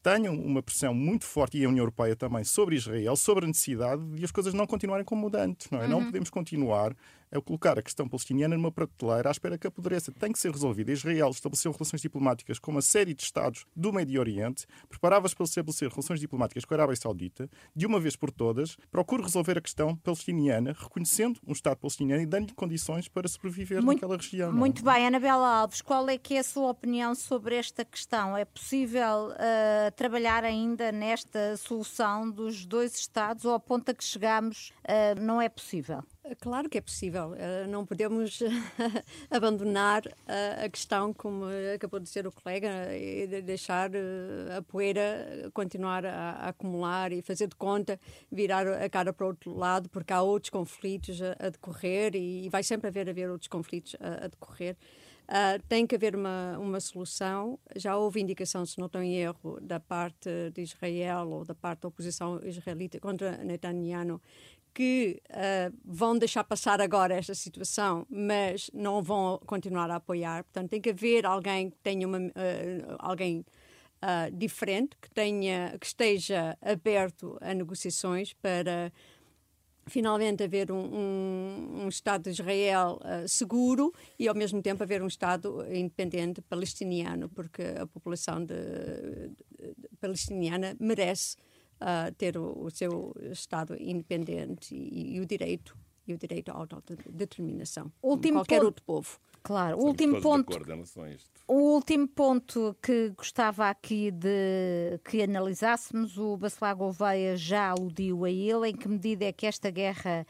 [0.01, 4.03] tenham uma pressão muito forte, e a União Europeia também, sobre Israel, sobre a necessidade
[4.11, 5.69] de as coisas não continuarem como mudantes.
[5.69, 5.83] Não, é?
[5.83, 5.89] Uhum.
[5.89, 6.95] não podemos continuar
[7.37, 10.11] a colocar a questão palestiniana numa prateleira à espera que apodreça.
[10.11, 10.91] Tem que ser resolvida.
[10.91, 15.89] Israel estabeleceu relações diplomáticas com uma série de Estados do Médio Oriente, preparava-se para estabelecer
[15.89, 19.95] relações diplomáticas com a Arábia Saudita, de uma vez por todas, procure resolver a questão
[19.95, 24.49] palestiniana, reconhecendo um Estado palestiniano e dando-lhe condições para sobreviver muito, naquela região.
[24.49, 24.57] Não?
[24.57, 24.59] É?
[24.59, 28.37] Muito bem, Anabela Alves, qual é que é a sua opinião sobre esta questão?
[28.37, 35.19] É possível uh, trabalhar ainda nesta solução dos dois Estados ou a que chegamos uh,
[35.21, 36.03] não é possível?
[36.39, 37.35] Claro que é possível.
[37.35, 38.39] Eh, não podemos
[39.29, 40.01] abandonar
[40.63, 46.49] a questão, como acabou de dizer o colega, e deixar eh, a poeira continuar a
[46.49, 47.99] acumular e fazer de conta,
[48.31, 52.63] virar a cara para o outro lado, porque há outros conflitos a decorrer e vai
[52.63, 54.75] sempre haver, haver outros conflitos a decorrer.
[55.25, 57.57] Uh, tem que haver uma, uma solução.
[57.75, 61.81] Já houve indicação, se não estou em erro, da parte de Israel ou da parte
[61.81, 64.21] da oposição israelita contra Netanyahu
[64.75, 70.43] que uh, vão deixar passar agora esta situação, mas não vão continuar a apoiar.
[70.43, 73.45] Portanto, tem que haver alguém que tenha uma, uh, alguém
[74.03, 78.91] uh, diferente, que tenha, que esteja aberto a negociações para
[79.87, 85.07] finalmente haver um, um, um Estado de Israel seguro e ao mesmo tempo haver um
[85.07, 91.37] Estado independente palestiniano, porque a população de, de, de palestiniana merece
[91.81, 96.55] uh, ter o, o, seu Estado independente e, e, o direito e o direito à
[96.55, 99.19] autodeterminação, último qualquer ponto, outro povo.
[99.41, 100.57] Claro, o último ponto.
[101.47, 108.31] O último ponto que gostava aqui de que analisássemos, o Bacelar Gouveia já aludiu a
[108.31, 110.25] ele, em que medida é que esta guerra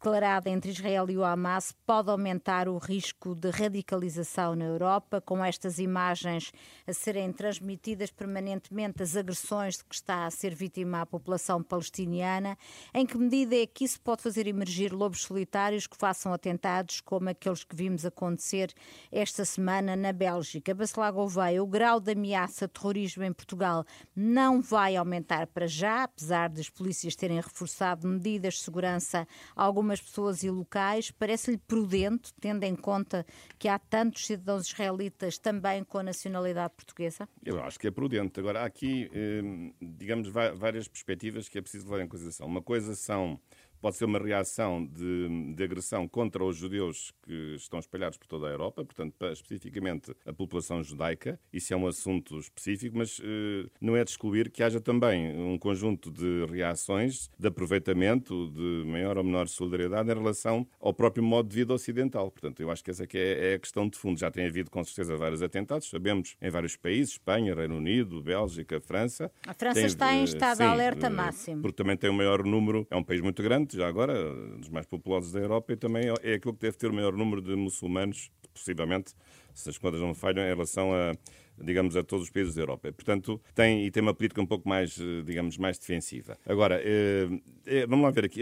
[0.00, 5.44] declarada entre Israel e o Hamas pode aumentar o risco de radicalização na Europa, com
[5.44, 6.50] estas imagens
[6.86, 12.56] a serem transmitidas permanentemente as agressões de que está a ser vítima a população palestiniana.
[12.94, 17.28] Em que medida é que isso pode fazer emergir lobos solitários que façam atentados como
[17.28, 18.72] aqueles que vimos acontecer
[19.12, 20.74] esta semana na Bélgica?
[20.74, 23.84] Bacelar Gouveia, o grau de ameaça terrorismo em Portugal
[24.16, 30.00] não vai aumentar para já, apesar das polícias terem reforçado medidas de segurança algumas algumas
[30.00, 31.10] pessoas e locais.
[31.10, 33.26] Parece-lhe prudente, tendo em conta
[33.58, 37.28] que há tantos cidadãos israelitas também com a nacionalidade portuguesa?
[37.44, 38.38] Eu acho que é prudente.
[38.38, 39.42] Agora, há aqui, eh,
[39.80, 42.46] digamos, várias perspectivas que é preciso levar em consideração.
[42.46, 43.40] Uma coisa são
[43.80, 48.46] pode ser uma reação de, de agressão contra os judeus que estão espalhados por toda
[48.46, 51.38] a Europa, portanto, para, especificamente a população judaica.
[51.52, 55.58] Isso é um assunto específico, mas eh, não é de excluir que haja também um
[55.58, 61.48] conjunto de reações, de aproveitamento, de maior ou menor solidariedade em relação ao próprio modo
[61.48, 62.30] de vida ocidental.
[62.30, 64.18] Portanto, eu acho que essa que é, é a questão de fundo.
[64.18, 68.80] Já tem havido, com certeza, vários atentados, sabemos, em vários países, Espanha, Reino Unido, Bélgica,
[68.80, 69.30] França.
[69.46, 71.62] A França tem, está em estado de alerta eh, máximo.
[71.62, 74.14] Porque também tem o maior número, é um país muito grande, já agora,
[74.56, 77.40] dos mais populosos da Europa, e também é aquilo que deve ter o maior número
[77.40, 79.14] de muçulmanos, possivelmente,
[79.54, 81.14] se as contas não falham, em relação a
[81.62, 82.92] digamos, a todos os países da Europa.
[82.92, 86.38] Portanto, tem, e tem uma política um pouco mais, eh, digamos, mais defensiva.
[86.46, 87.28] Agora, eh,
[87.66, 88.40] eh, vamos lá ver aqui.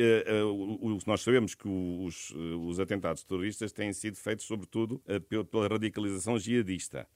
[1.06, 2.32] nós sabemos que os,
[2.66, 5.02] os atentados terroristas têm sido feitos, sobretudo,
[5.50, 7.06] pela radicalização jihadista,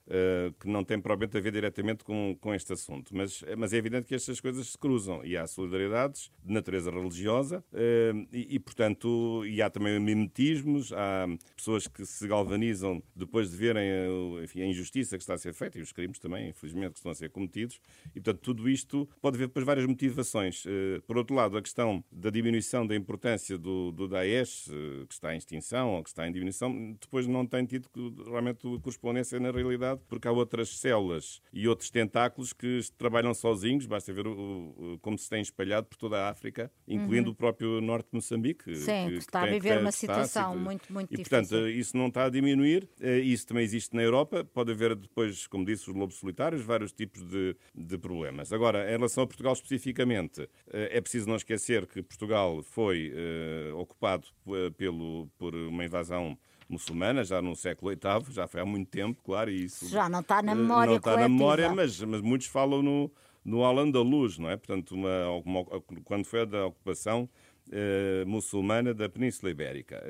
[0.59, 3.15] que não tem provavelmente a ver diretamente com, com este assunto.
[3.15, 7.63] Mas, mas é evidente que estas coisas se cruzam e há solidariedades de natureza religiosa
[8.31, 13.89] e, e portanto, e há também mimetismos, há pessoas que se galvanizam depois de verem
[14.43, 17.11] enfim, a injustiça que está a ser feita e os crimes também, infelizmente, que estão
[17.11, 17.79] a ser cometidos.
[18.09, 20.65] E, portanto, tudo isto pode haver depois várias motivações.
[20.65, 25.13] Eh, por outro lado, a questão da diminuição da importância do, do Daesh, eh, que
[25.13, 27.87] está em extinção ou que está em diminuição, depois não tem tido
[28.25, 34.11] realmente correspondência na realidade, porque há outras células e outros tentáculos que trabalham sozinhos, basta
[34.11, 37.33] ver o, como se têm espalhado por toda a África, incluindo uhum.
[37.33, 38.75] o próprio norte de Moçambique.
[38.75, 41.37] Sim, que, que está que tem, a viver uma situação muito, muito e, difícil.
[41.37, 42.87] E, portanto, isso não está a diminuir.
[42.99, 44.43] Eh, isso também existe na Europa.
[44.43, 48.51] Pode haver depois, como disse, os lobos solitários, vários tipos de, de problemas.
[48.53, 53.77] Agora, em relação a Portugal especificamente, eh, é preciso não esquecer que Portugal foi uh,
[53.77, 58.89] ocupado eh, pelo, por uma invasão muçulmana, já no século VIII, já foi há muito
[58.89, 61.29] tempo, claro, e isso já não está na memória Não está coletiva.
[61.29, 63.11] na memória, mas, mas muitos falam no,
[63.43, 64.57] no Al-Andalus, não é?
[64.57, 65.65] Portanto, uma, uma,
[66.03, 67.29] quando foi a da ocupação
[68.27, 70.03] muçulmana da Península Ibérica.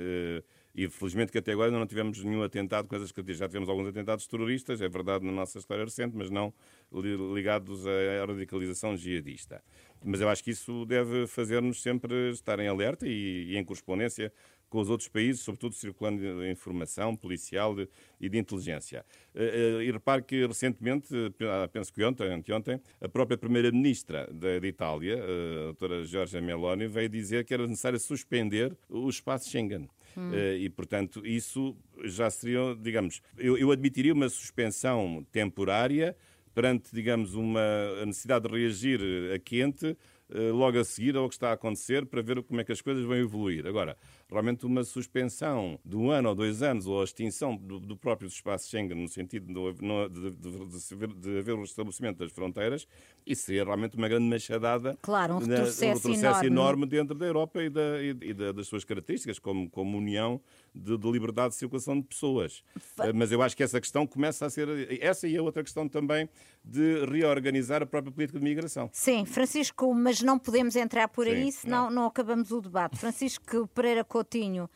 [0.76, 3.39] E felizmente que até agora não tivemos nenhum atentado com essas características.
[3.39, 6.53] Já tivemos alguns atentados terroristas, é verdade, na nossa história recente, mas não
[6.91, 9.63] ligados à radicalização jihadista.
[10.03, 14.32] Mas eu acho que isso deve fazer-nos sempre estar em alerta e, e em correspondência
[14.74, 17.76] com os outros países, sobretudo circulando informação policial
[18.19, 19.05] e de inteligência.
[19.36, 24.67] Eh, eh, e repare que recentemente, ah, penso que ontem, anteontem, a própria Primeira-Ministra de
[24.67, 29.88] Itália, a doutora Giorgia Meloni, veio dizer que era necessário suspender o espaço Schengen.
[30.18, 30.32] Hum.
[30.32, 36.16] Uh, e, portanto, isso já seria, digamos, eu, eu admitiria uma suspensão temporária
[36.53, 38.99] perante, digamos, uma necessidade de reagir
[39.34, 39.97] a quente
[40.30, 42.82] eh, logo a seguir ao que está a acontecer para ver como é que as
[42.82, 43.68] coisas vão evoluir.
[43.68, 43.95] Agora,
[44.34, 48.27] realmente uma suspensão de um ano ou dois anos ou a extinção do, do próprio
[48.27, 52.88] espaço Schengen no sentido de, de, de, de, haver o restabelecimento das fronteiras,
[53.25, 56.47] isso seria realmente uma grande machadada, claro, um retrocesso, um retrocesso enorme.
[56.47, 56.86] enorme.
[56.86, 60.41] dentro da Europa e, da, e, e das suas características como, como união
[60.73, 62.63] de, de, liberdade de circulação de pessoas.
[62.99, 64.67] Eh, mas eu acho que essa questão começa a ser
[65.01, 66.27] essa e a outra questão também
[66.63, 68.89] de reorganizar a própria política de migração.
[68.93, 72.01] Sim, Francisco, mas não podemos entrar por aí, Sim, senão não.
[72.01, 72.97] não acabamos o debate.
[72.97, 74.69] Francisco Pereira Coutinho, uh,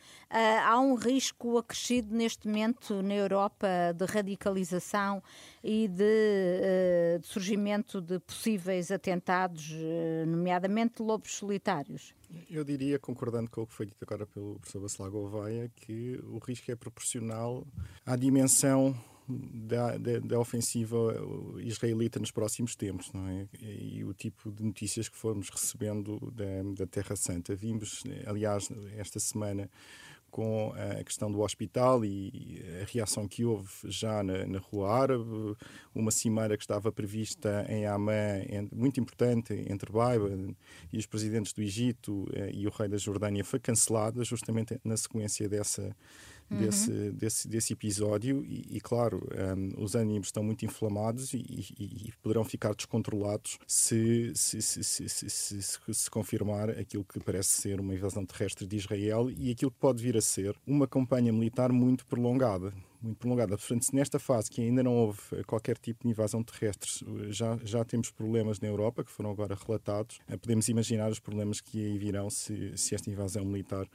[0.62, 5.22] há um risco acrescido neste momento na Europa de radicalização
[5.64, 12.14] e de, uh, de surgimento de possíveis atentados, uh, nomeadamente lobos solitários?
[12.50, 16.38] Eu diria, concordando com o que foi dito agora pelo professor Bacelar Gouveia, que o
[16.38, 17.66] risco é proporcional
[18.04, 18.94] à dimensão
[19.28, 20.96] da, da, da, ofensiva
[21.58, 23.46] israelita nos próximos tempos, não é?
[23.60, 27.54] E o tipo de notícias que fomos recebendo da, da Terra Santa.
[27.54, 29.68] Vimos, aliás, esta semana
[30.30, 35.56] com a questão do hospital e a reação que houve já na, na Rua Árabe,
[35.94, 40.56] uma cimeira que estava prevista em Amman, muito importante, entre Biden
[40.92, 44.96] e os presidentes do Egito eh, e o rei da Jordânia, foi cancelada justamente na
[44.96, 45.96] sequência dessa
[46.50, 46.58] uhum.
[46.58, 49.26] desse, desse, desse episódio e, e claro,
[49.56, 55.08] um, os ânimos estão muito inflamados e, e, e poderão ficar descontrolados se se, se,
[55.08, 59.78] se, se, confirmar aquilo que parece ser uma invasão terrestre de Israel e aquilo que
[59.78, 63.56] pode vir a ser uma campanha militar muito prolongada muito prolongada.
[63.56, 66.90] Portanto, nesta fase que ainda não houve qualquer tipo de invasão terrestre,
[67.30, 70.18] já, já temos problemas na Europa que foram agora relatados.
[70.40, 73.86] Podemos imaginar os problemas que aí virão se, se esta invasão militar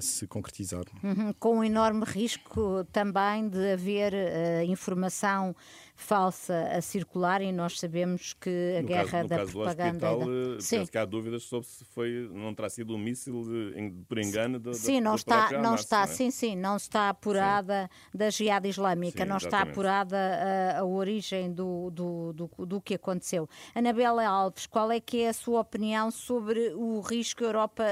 [0.00, 0.84] se concretizar.
[1.02, 5.54] Uhum, com um enorme risco também de haver uh, informação
[6.00, 9.98] falsa a circular e nós sabemos que a no guerra caso, no da caso propaganda.
[9.98, 10.54] Do hospital, da...
[10.54, 14.18] eh, penso que há dúvidas sobre se foi, não terá sido um míssil de, por
[14.18, 16.06] engano do, Sim, da, não está, não Hamas, está, não é?
[16.08, 18.18] sim, sim, não está apurada sim.
[18.18, 19.72] da Jihad Islâmica, sim, não está exatamente.
[19.72, 23.48] apurada a, a origem do, do, do, do, que aconteceu.
[23.74, 27.84] Anabela Alves, qual é que é a sua opinião sobre o risco que a Europa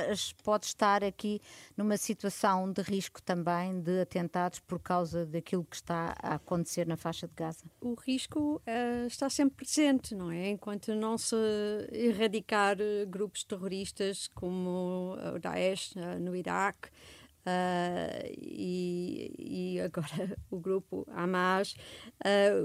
[0.43, 1.41] pode estar aqui
[1.77, 6.97] numa situação de risco também de atentados por causa daquilo que está a acontecer na
[6.97, 7.65] faixa de Gaza?
[7.81, 10.51] O risco uh, está sempre presente, não é?
[10.51, 11.37] Enquanto não se
[11.93, 12.77] erradicar
[13.09, 16.89] grupos terroristas como o Daesh uh, no Iraque,
[17.49, 21.75] Uh, e, e, agora o grupo Hamas,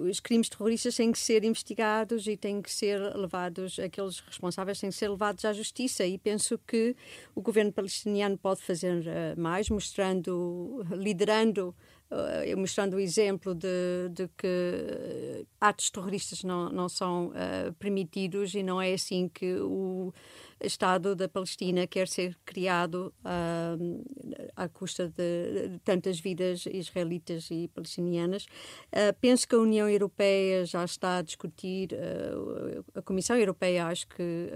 [0.09, 4.89] os crimes terroristas têm que ser investigados e têm que ser levados, aqueles responsáveis têm
[4.89, 6.97] que ser levados à justiça e penso que
[7.33, 9.05] o governo palestiniano pode fazer
[9.37, 11.73] mais, mostrando, liderando
[12.13, 18.61] Uh, mostrando o exemplo de, de, que atos terroristas não, não são uh, permitidos e
[18.61, 20.13] não é assim que o
[20.61, 28.45] Estado da Palestina quer ser criado uh, à custa de, tantas vidas israelitas e palestinianas.
[29.19, 31.89] penso que a União Europeia já está a discutir,
[32.93, 34.51] a Comissão Europeia acho que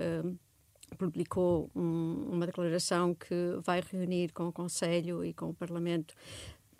[0.95, 6.15] publicou um, uma declaração que vai reunir com o Conselho e com o Parlamento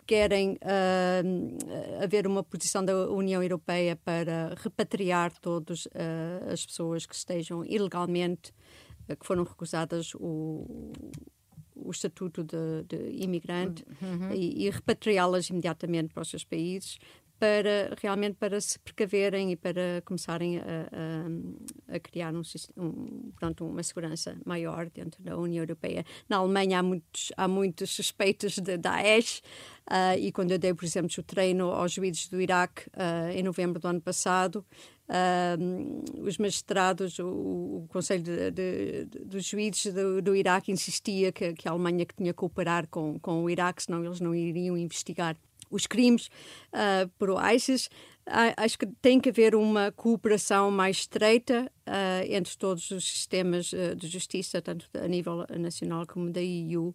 [0.08, 7.14] querem uh, haver uma posição da União Europeia para repatriar todas uh, as pessoas que
[7.14, 8.50] estejam ilegalmente,
[9.06, 10.92] uh, que foram recusadas o,
[11.76, 14.32] o estatuto de, de imigrante uhum.
[14.32, 16.96] e, e repatriá-las imediatamente para os seus países
[17.38, 22.42] para realmente para se precaverem e para começarem a, a, a criar um,
[22.76, 26.04] um, pronto, uma segurança maior dentro da União Europeia.
[26.28, 29.42] Na Alemanha há muitos, há muitos suspeitos de Daesh
[29.88, 33.42] uh, e quando eu dei, por exemplo, o treino aos juízes do Iraque uh, em
[33.42, 34.64] novembro do ano passado,
[35.08, 41.32] uh, os magistrados, o, o Conselho de, de, de, dos Juízes do, do Iraque insistia
[41.32, 44.34] que, que, a Alemanha que tinha que cooperar com, com o Iraque, senão eles não
[44.34, 45.36] iriam investigar
[45.70, 46.28] os crimes
[46.72, 47.86] uh, por ISIS.
[48.26, 53.70] Uh, acho que tem que haver uma cooperação mais estreita uh, entre todos os sistemas
[53.96, 56.94] de justiça, tanto a nível nacional como da EU,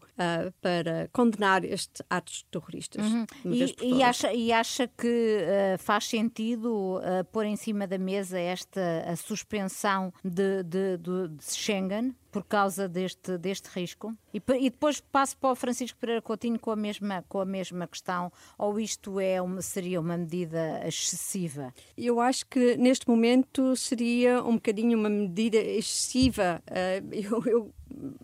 [0.61, 3.03] para condenar estes atos terroristas.
[3.03, 3.25] Uhum.
[3.45, 5.39] E, e, acha, e acha que
[5.79, 7.01] faz sentido
[7.31, 12.15] pôr em cima da mesa esta a suspensão de, de, de, de Schengen?
[12.33, 14.11] Por causa deste, deste risco?
[14.33, 17.85] E, e, depois passo para o Francisco Pereira Coutinho com a mesma, com a mesma
[17.87, 21.71] questão, ou isto é uma, seria uma medida excessiva?
[21.95, 26.61] Eu acho que neste momento seria um bocadinho uma medida excessiva.
[26.67, 27.73] Uh, eu, eu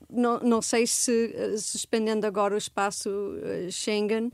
[0.09, 4.31] não, não, sei se suspendendo agora o espaço uh, Schengen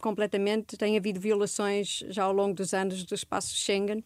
[0.00, 4.04] completamente, tem havido violações já ao longo dos anos do espaço Schengen.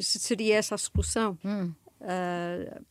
[0.00, 1.38] seria essa a solução?
[1.44, 1.72] Hum.
[2.00, 2.84] Uh,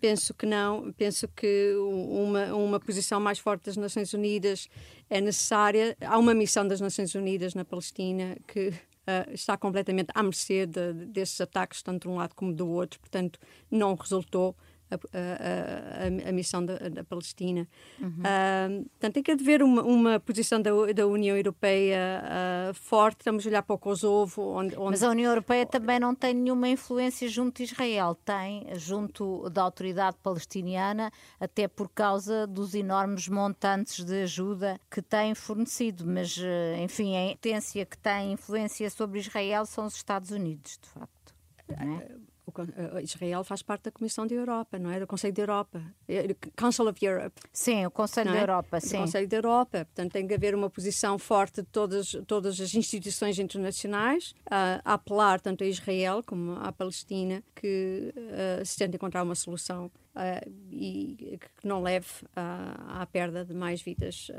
[0.00, 4.68] penso que não, penso que uma, uma posição mais forte das Nações Unidas
[5.10, 5.96] é necessária.
[6.00, 10.92] Há uma missão das Nações Unidas na Palestina que uh, está completamente à mercê de,
[10.92, 13.38] desses ataques, tanto de um lado como do outro, portanto,
[13.70, 14.56] não resultou
[14.90, 17.68] a, a, a, missão da, da Palestina.
[18.00, 18.08] Uhum.
[18.08, 22.22] Uh, portanto, tem que haver uma, uma posição da, da União Europeia
[22.70, 23.20] uh, forte.
[23.20, 24.42] Estamos a olhar para o Kosovo.
[24.42, 24.90] Onde, onde...
[24.90, 28.14] Mas a União Europeia também não tem nenhuma influência junto de Israel.
[28.14, 35.34] Tem junto da autoridade palestiniana, até por causa dos enormes montantes de ajuda que tem
[35.34, 36.06] fornecido.
[36.06, 40.88] Mas, eh, enfim, a potência que tem influência sobre Israel são os Estados Unidos, de
[40.88, 41.34] facto.
[41.68, 42.27] É?
[42.50, 45.00] O, Israel faz parte da Comissão da Europa, não é?
[45.00, 45.82] Do Conselho da Europa.
[46.08, 47.40] É, Council of Europe.
[47.52, 48.32] Sim, o Conselho é?
[48.32, 48.96] da Europa, sim.
[48.96, 49.84] O Conselho da Europa.
[49.84, 54.94] Portanto, tem que haver uma posição forte de todas, todas as instituições internacionais uh, a
[54.94, 60.50] apelar tanto a Israel como à Palestina que uh, se tente encontrar uma solução uh,
[60.70, 64.30] e que não leve à perda de mais vidas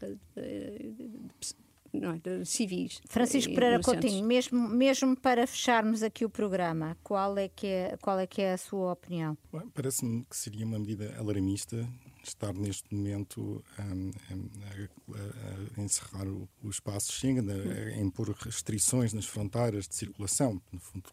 [0.00, 0.18] de,
[1.92, 3.00] não é, de civis.
[3.08, 8.18] Francisco Pereira Coutinho, mesmo, mesmo para fecharmos aqui o programa, qual é que é, qual
[8.18, 9.36] é, que é a sua opinião?
[9.74, 11.88] Parece-me que seria uma medida alarmista
[12.22, 18.30] estar neste momento um, a, a, a, encerrar o, o espaço Schengen, a, a impor
[18.30, 20.60] restrições nas fronteiras de circulação.
[20.72, 21.10] No fundo,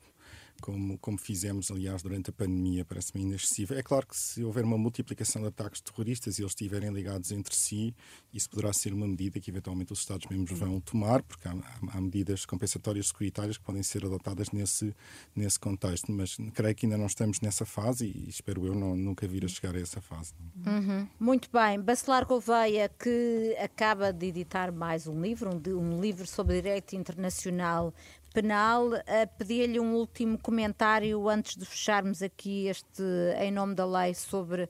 [0.62, 3.74] como, como fizemos, aliás, durante a pandemia, parece-me inexcessivo.
[3.74, 7.56] É claro que se houver uma multiplicação de ataques terroristas e eles estiverem ligados entre
[7.56, 7.96] si,
[8.34, 11.56] isso poderá ser uma medida que eventualmente os Estados-membros vão tomar, porque há,
[11.94, 14.96] há, medidas compensatórias securitárias que podem ser adotadas nesse,
[15.36, 16.12] nesse contexto.
[16.12, 19.48] Mas creio que ainda não estamos nessa fase e espero eu não, nunca vir a
[19.48, 20.34] chegar a essa fase.
[20.66, 21.08] Uhum.
[21.20, 21.80] Muito bem.
[21.80, 27.94] Bacelar Gouveia, que acaba de editar mais um livro, um, um livro sobre direito internacional
[28.34, 28.90] Penal.
[29.38, 33.04] Pedia-lhe um último comentário antes de fecharmos aqui este
[33.40, 34.70] Em Nome da Lei sobre uh,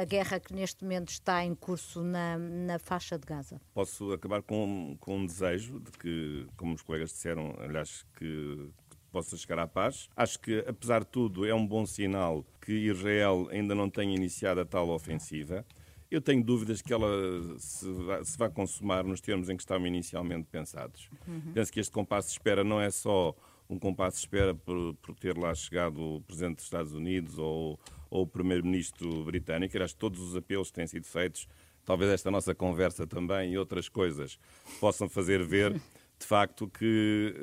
[0.00, 3.60] a guerra que neste momento está em curso na, na faixa de Gaza.
[3.72, 8.70] Posso acabar com, com um desejo de que, como os colegas disseram, aliás, que
[9.10, 10.08] possa chegar à paz.
[10.16, 14.60] Acho que, apesar de tudo, é um bom sinal que Israel ainda não tenha iniciado
[14.60, 15.64] a tal ofensiva.
[16.10, 17.08] Eu tenho dúvidas que ela
[17.58, 21.08] se vai, se vai consumar nos termos em que estavam inicialmente pensados.
[21.26, 21.52] Uhum.
[21.54, 23.34] Penso que este compasso de espera não é só
[23.68, 27.78] um compasso de espera por, por ter lá chegado o Presidente dos Estados Unidos ou,
[28.10, 29.80] ou o Primeiro-Ministro britânico.
[29.80, 31.46] Acho que todos os apelos que têm sido feitos,
[31.84, 34.38] talvez esta nossa conversa também e outras coisas,
[34.80, 35.80] possam fazer ver
[36.20, 37.34] de facto que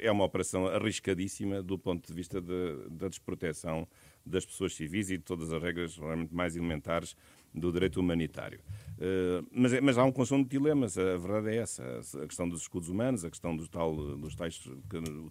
[0.00, 3.86] eh, é uma operação arriscadíssima do ponto de vista de, da desproteção
[4.24, 7.14] das pessoas civis e de todas as regras realmente mais elementares
[7.54, 8.58] do direito humanitário.
[8.94, 11.82] Uh, mas, é, mas, há um conjunto de dilemas, a verdade é essa.
[12.22, 14.62] A questão dos escudos humanos, a questão dos, tal, dos tais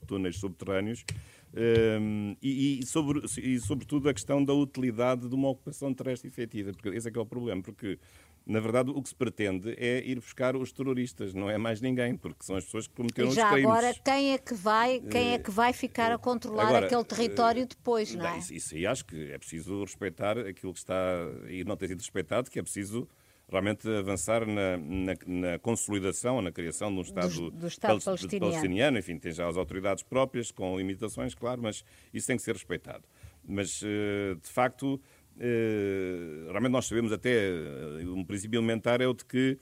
[0.06, 1.06] túneis subterrâneos
[1.54, 6.74] uh, e, e, sobre, e, sobretudo, a questão da utilidade de uma ocupação terrestre efetiva.
[6.74, 8.00] Porque esse é que é o problema, porque
[8.46, 12.18] na verdade, o que se pretende é ir buscar os terroristas, não é mais ninguém,
[12.18, 13.54] porque são as pessoas que cometeram os crimes.
[13.54, 17.04] Já agora, quem é que vai, quem é que vai ficar a controlar agora, aquele
[17.06, 18.40] território depois, não é?
[18.40, 20.96] Isso, isso aí acho que é preciso respeitar aquilo que está
[21.48, 23.08] e não tem sido respeitado, que é preciso
[23.54, 28.52] realmente avançar na, na, na, consolidação, na criação de um Estado, do, do Estado palestiniano.
[28.52, 28.98] palestiniano.
[28.98, 33.04] Enfim, tem já as autoridades próprias, com limitações, claro, mas isso tem que ser respeitado.
[33.48, 35.00] Mas, eh, de facto,
[35.40, 39.60] eh, realmente nós sabemos até, eh, um princípio elementar é o de que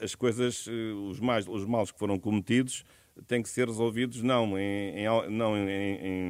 [0.00, 0.66] as coisas,
[1.10, 2.86] os, mais, os males que foram cometidos,
[3.26, 5.68] têm que ser resolvidos não em, em não em,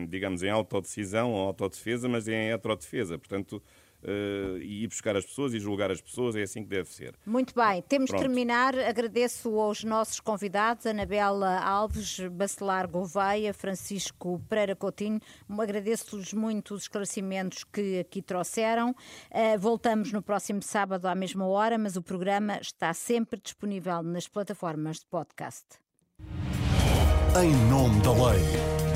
[0.00, 3.16] em, digamos, em autodecisão ou autodefesa, mas em heterodefesa.
[3.16, 3.62] Portanto,
[4.02, 7.14] uh, e ir buscar as pessoas e julgar as pessoas, é assim que deve ser.
[7.26, 8.20] Muito bem, temos Pronto.
[8.20, 8.78] de terminar.
[8.78, 15.20] Agradeço aos nossos convidados, Anabela Alves, Bacelar Gouveia, Francisco Pereira Coutinho.
[15.48, 18.90] Agradeço-lhes muito os esclarecimentos que aqui trouxeram.
[18.90, 24.28] Uh, voltamos no próximo sábado à mesma hora, mas o programa está sempre disponível nas
[24.28, 25.64] plataformas de podcast.
[27.40, 28.91] Em nome da lei.